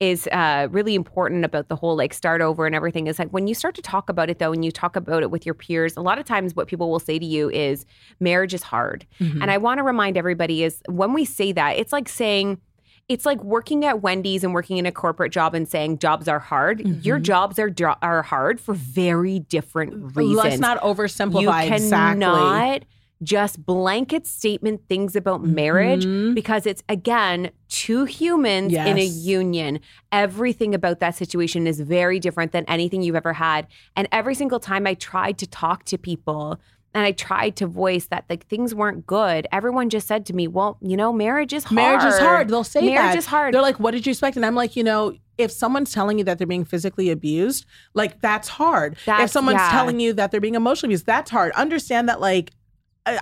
[0.00, 3.46] is uh, really important about the whole like start over and everything is like when
[3.48, 5.96] you start to talk about it though and you talk about it with your peers
[5.96, 7.84] a lot of times what people will say to you is
[8.20, 9.42] marriage is hard Mm-hmm.
[9.42, 12.60] and i want to remind everybody is when we say that it's like saying
[13.08, 16.38] it's like working at Wendy's and working in a corporate job and saying jobs are
[16.38, 16.80] hard.
[16.80, 17.00] Mm-hmm.
[17.00, 17.72] Your jobs are
[18.02, 20.36] are hard for very different reasons.
[20.36, 22.88] Let's not oversimplify You exactly.
[23.22, 26.34] Just blanket statement things about marriage Mhm.
[26.34, 29.80] because it's again two humans in a union.
[30.12, 33.66] Everything about that situation is very different than anything you've ever had.
[33.96, 36.58] And every single time I tried to talk to people
[36.94, 40.48] and I tried to voice that like things weren't good, everyone just said to me,
[40.48, 41.74] "Well, you know, marriage is hard.
[41.76, 42.48] Marriage is hard.
[42.48, 43.16] They'll say marriage that.
[43.18, 45.92] is hard." They're like, "What did you expect?" And I'm like, you know, if someone's
[45.92, 48.96] telling you that they're being physically abused, like that's hard.
[49.06, 49.70] if someone's yeah.
[49.70, 51.52] telling you that they're being emotionally abused, that's hard.
[51.52, 52.50] Understand that, like.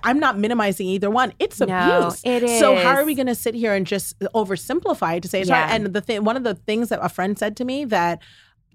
[0.04, 1.32] I'm not minimizing either one.
[1.38, 2.20] It's No, abuse.
[2.24, 5.40] it So how are we going to sit here and just oversimplify it to say
[5.40, 5.66] it's Yeah.
[5.68, 5.70] hard?
[5.82, 8.20] And the thing, one of the things that a friend said to me that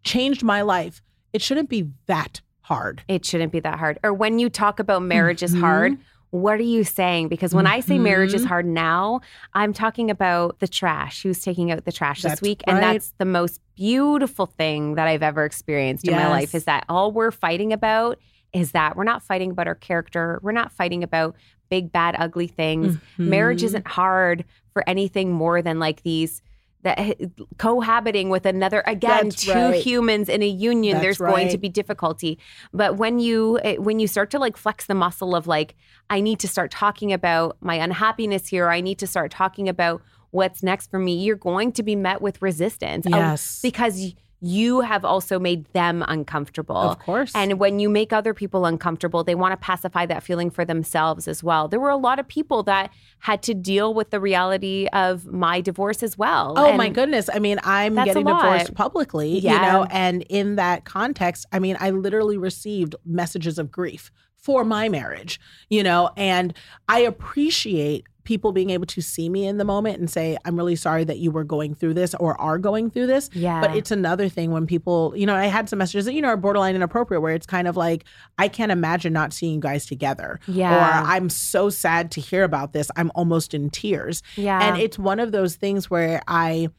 [0.03, 1.01] changed my life.
[1.33, 3.03] It shouldn't be that hard.
[3.09, 3.99] it shouldn't be that hard.
[4.03, 5.61] Or when you talk about marriage is Mm-hmm.
[5.61, 5.97] hard,
[6.29, 7.27] what are you saying?
[7.27, 8.47] Because when I say marriage is Mhm.
[8.47, 9.19] hard now,
[9.53, 12.61] I'm talking about the trash, who's taking out the trash this That's week.
[12.67, 16.85] And that's the most beautiful thing that I've ever experienced in my life is that
[16.87, 18.17] all we're fighting about
[18.53, 20.39] is that we're not fighting about our character.
[20.43, 21.35] We're not fighting about
[21.69, 22.97] big, bad, ugly things.
[23.17, 23.65] Marriage Mhm.
[23.65, 24.43] isn't hard
[24.73, 26.41] for anything more than like these
[26.83, 27.15] that
[27.59, 29.75] cohabiting with another again That's two right.
[29.83, 32.39] humans in a union That's there's going to be difficulty
[32.73, 35.75] but when you eh, when you start to like flex the muscle of like
[36.09, 40.01] i need to start talking about my unhappiness here i need to start talking about
[40.31, 43.61] what's next for me you're going to be met with resistance Yes.
[43.61, 46.75] because you have also made them uncomfortable.
[46.75, 47.31] Of course.
[47.35, 51.27] And when you make other people uncomfortable, they want to pacify that feeling for themselves
[51.27, 51.67] as well.
[51.67, 55.61] There were a lot of people that had to deal with the reality of my
[55.61, 56.55] divorce as well.
[56.57, 57.29] Oh And my goodness.
[57.31, 61.91] I mean, I'm getting divorced publicly, you know, and in that context, I mean, I
[61.91, 65.39] literally received messages of grief for my marriage,
[65.69, 66.55] you know, and
[66.89, 70.75] I appreciate people being able to see me in the moment and say, I'm really
[70.75, 73.29] sorry that you were going through this or are going through this.
[73.33, 73.61] Yeah.
[73.61, 76.29] But it's another thing when people, you know, I had some messages that, you know,
[76.29, 78.05] are borderline inappropriate where it's kind of like,
[78.37, 80.39] I can't imagine not seeing you guys together.
[80.47, 81.01] Yeah.
[81.01, 82.91] Or I'm so sad to hear about this.
[82.95, 84.21] I'm almost in tears.
[84.35, 84.61] Yeah.
[84.61, 86.69] And it's one of those things where I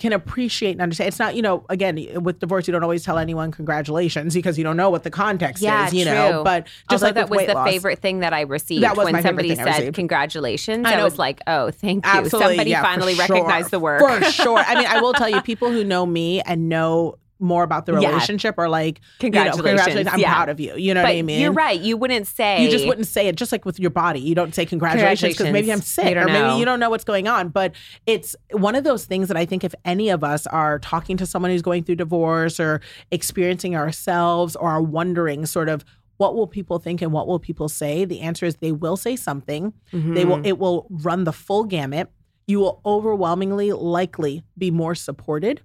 [0.00, 1.08] can appreciate and understand.
[1.08, 4.64] It's not, you know, again, with divorce, you don't always tell anyone congratulations because you
[4.64, 6.14] don't know what the context yeah, is, you true.
[6.14, 6.42] know.
[6.42, 9.22] But just Although like that was the loss, favorite thing that I received That when
[9.22, 10.86] somebody said congratulations.
[10.86, 12.10] I I, was like, oh, thank you.
[12.10, 13.26] Absolutely, Somebody yeah, finally sure.
[13.28, 14.00] recognized the work.
[14.00, 14.58] For sure.
[14.58, 17.92] I mean, I will tell you, people who know me and know more about the
[17.98, 18.08] Yeah.
[18.08, 20.08] relationship are like, you know, Congratulations.
[20.12, 20.34] I'm Yeah.
[20.34, 20.74] proud of you.
[20.76, 21.40] You know but what I mean?
[21.40, 21.80] you're right.
[21.80, 24.20] You wouldn't say You just wouldn't say it, just like with your body.
[24.20, 26.58] You don't say congratulations because maybe I'm sick or maybe know.
[26.58, 27.48] you don't know what's going on.
[27.48, 27.72] But
[28.06, 31.26] it's one of those things that I think if any of us are talking to
[31.26, 32.80] someone who's going through divorce or
[33.10, 35.84] experiencing ourselves or are wondering sort of
[36.18, 39.16] what will people think and what will people say, the answer is they will say
[39.16, 39.72] something.
[39.92, 40.28] They Mm-hmm.
[40.28, 42.08] will it will run the full gamut.
[42.46, 45.62] You will overwhelmingly likely be more supported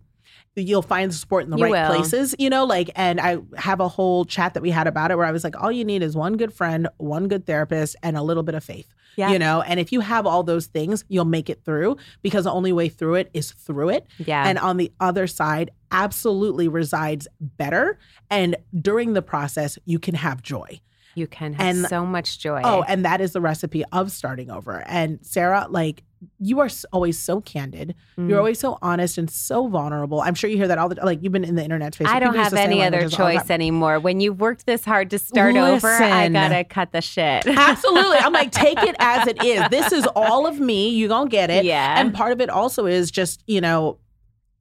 [0.63, 1.95] you'll find support in the You right will.
[1.97, 5.17] places, you know, like, and I have a whole chat that we had about it
[5.17, 8.15] where I was like, all you need is one good friend, one good therapist, and
[8.17, 8.87] a little bit of faith,
[9.17, 9.31] Yeah.
[9.31, 12.51] you know, and if you have all those things, you'll make it through because the
[12.51, 14.07] only way through it is through it.
[14.17, 14.47] Yeah.
[14.47, 17.97] And on the other side, absolutely resides better.
[18.29, 20.79] And during the process, you can have joy.
[21.15, 22.61] You can have and- so much joy.
[22.63, 24.83] Oh, and that is the recipe of starting over.
[24.87, 26.03] And Sarah, like,
[26.39, 27.95] you are always so candid.
[28.17, 28.29] Mm.
[28.29, 30.21] You're always so honest and so vulnerable.
[30.21, 31.21] I'm sure you hear that all the like.
[31.21, 32.07] You've been in the internet space.
[32.07, 33.99] I don't have any other languages all the choice anymore.
[33.99, 37.45] When you've worked this hard to start over, I gotta cut the shit.
[37.45, 38.17] Absolutely.
[38.17, 39.63] I'm like, take it as it is.
[39.75, 40.89] This is all of me.
[40.89, 41.65] You gonna get it.
[41.65, 41.99] Yeah.
[41.99, 43.99] And part of it also is just, you know,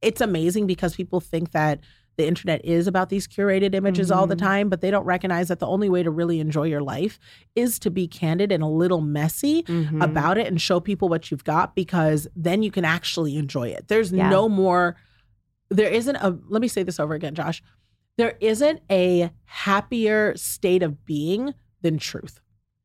[0.02, 1.80] it's amazing because people think that
[2.16, 4.40] the internet is about these curated images all the Mhm.
[4.40, 7.18] time, but they don't recognize that the only way to really enjoy your life
[7.54, 10.02] is to be candid and a little messy Mhm.
[10.02, 13.88] about it and show people what you've got because then you can actually enjoy it.
[13.88, 14.28] There's Yeah.
[14.30, 14.96] no more
[15.70, 17.62] there isn't a let me say this over again, Josh.
[18.16, 22.40] There isn't a happier state of being than truth.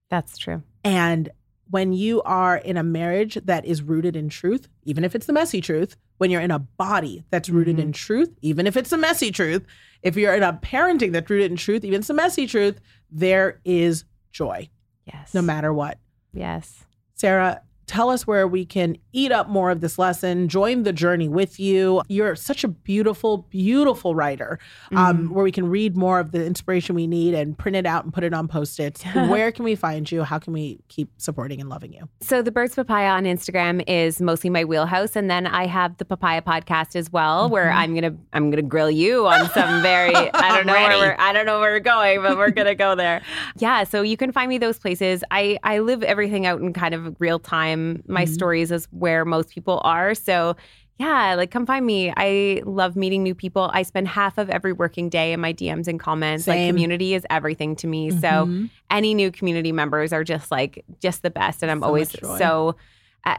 [0.10, 0.64] That's true.
[0.84, 1.30] And
[1.70, 5.34] when you are in a marriage that is rooted in truth, even if it's the
[5.34, 7.88] messy truth, when you're in a body that's rooted Mm-hmm.
[7.88, 9.66] in truth, even if it's the messy truth,
[10.02, 12.80] if you're in a parenting that's rooted in truth, even if it's the messy truth,
[13.12, 14.70] there is joy
[15.06, 15.34] Yes.
[15.34, 16.00] no matter what.
[16.34, 16.84] Yes.
[17.16, 21.28] Sarah, tell us where we can eat up more of this lesson, join the journey
[21.28, 22.04] with you.
[22.08, 24.60] You're such a beautiful, beautiful writer
[24.96, 28.04] um, where we can read more of the inspiration we need and print it out
[28.04, 29.02] and put it on post its.
[29.16, 30.24] where can we find you?
[30.24, 32.08] How can we keep supporting and loving you?
[32.22, 36.06] So the Birds Papaya on Instagram is mostly my wheelhouse, and then I have the
[36.06, 40.56] Papaya podcast as well, where I'm gonna I'm gonna grill you on some very I
[40.56, 43.24] don't know where we're I don't know where we're going, but we're gonna go there.
[43.58, 45.24] Yeah, so you can find me those places.
[45.32, 47.79] I I live everything out in kind of real time.
[48.08, 50.14] My stories is where most people are.
[50.16, 50.56] So
[50.98, 52.12] yeah, like come find me.
[52.18, 53.72] I love meeting new people.
[53.74, 56.46] I spend half of every working day in my DMs and comments.
[56.46, 58.12] Like community is everything to me.
[58.12, 58.18] So
[58.48, 58.70] Mhm.
[58.92, 62.10] any new community members are just like just the best and i'm So always
[62.40, 62.76] so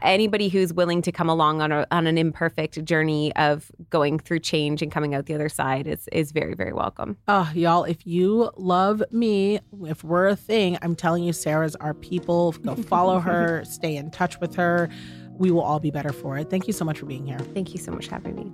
[0.01, 4.39] anybody who's willing to come along on, a, on an imperfect journey of going through
[4.39, 8.05] change and coming out the other side is is very very welcome Oh, y'all, if
[8.05, 12.51] you love me, if we're a thing, I'm telling you, Sarah's our people.
[12.53, 14.89] Go follow her, stay in touch with her.
[15.33, 16.49] We will all be better for it.
[16.49, 17.39] Thank you so much for being here.
[17.39, 18.51] thank you so much for having me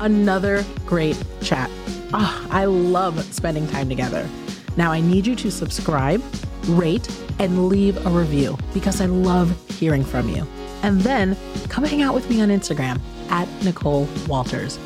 [0.00, 1.70] another great chat.
[2.12, 4.28] Ah, I love spending time together.
[4.76, 6.22] Now, I need you to subscribe,
[6.68, 7.08] rate,
[7.38, 10.46] and leave a review because I love hearing from you.
[10.82, 11.36] And then
[11.68, 13.00] come hang out with me on Instagram
[13.30, 14.78] at Nicole Walters.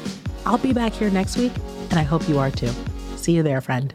[0.47, 1.53] I'll be back here next week,
[1.91, 2.71] and I hope you are too.
[3.17, 3.95] See you there, friend.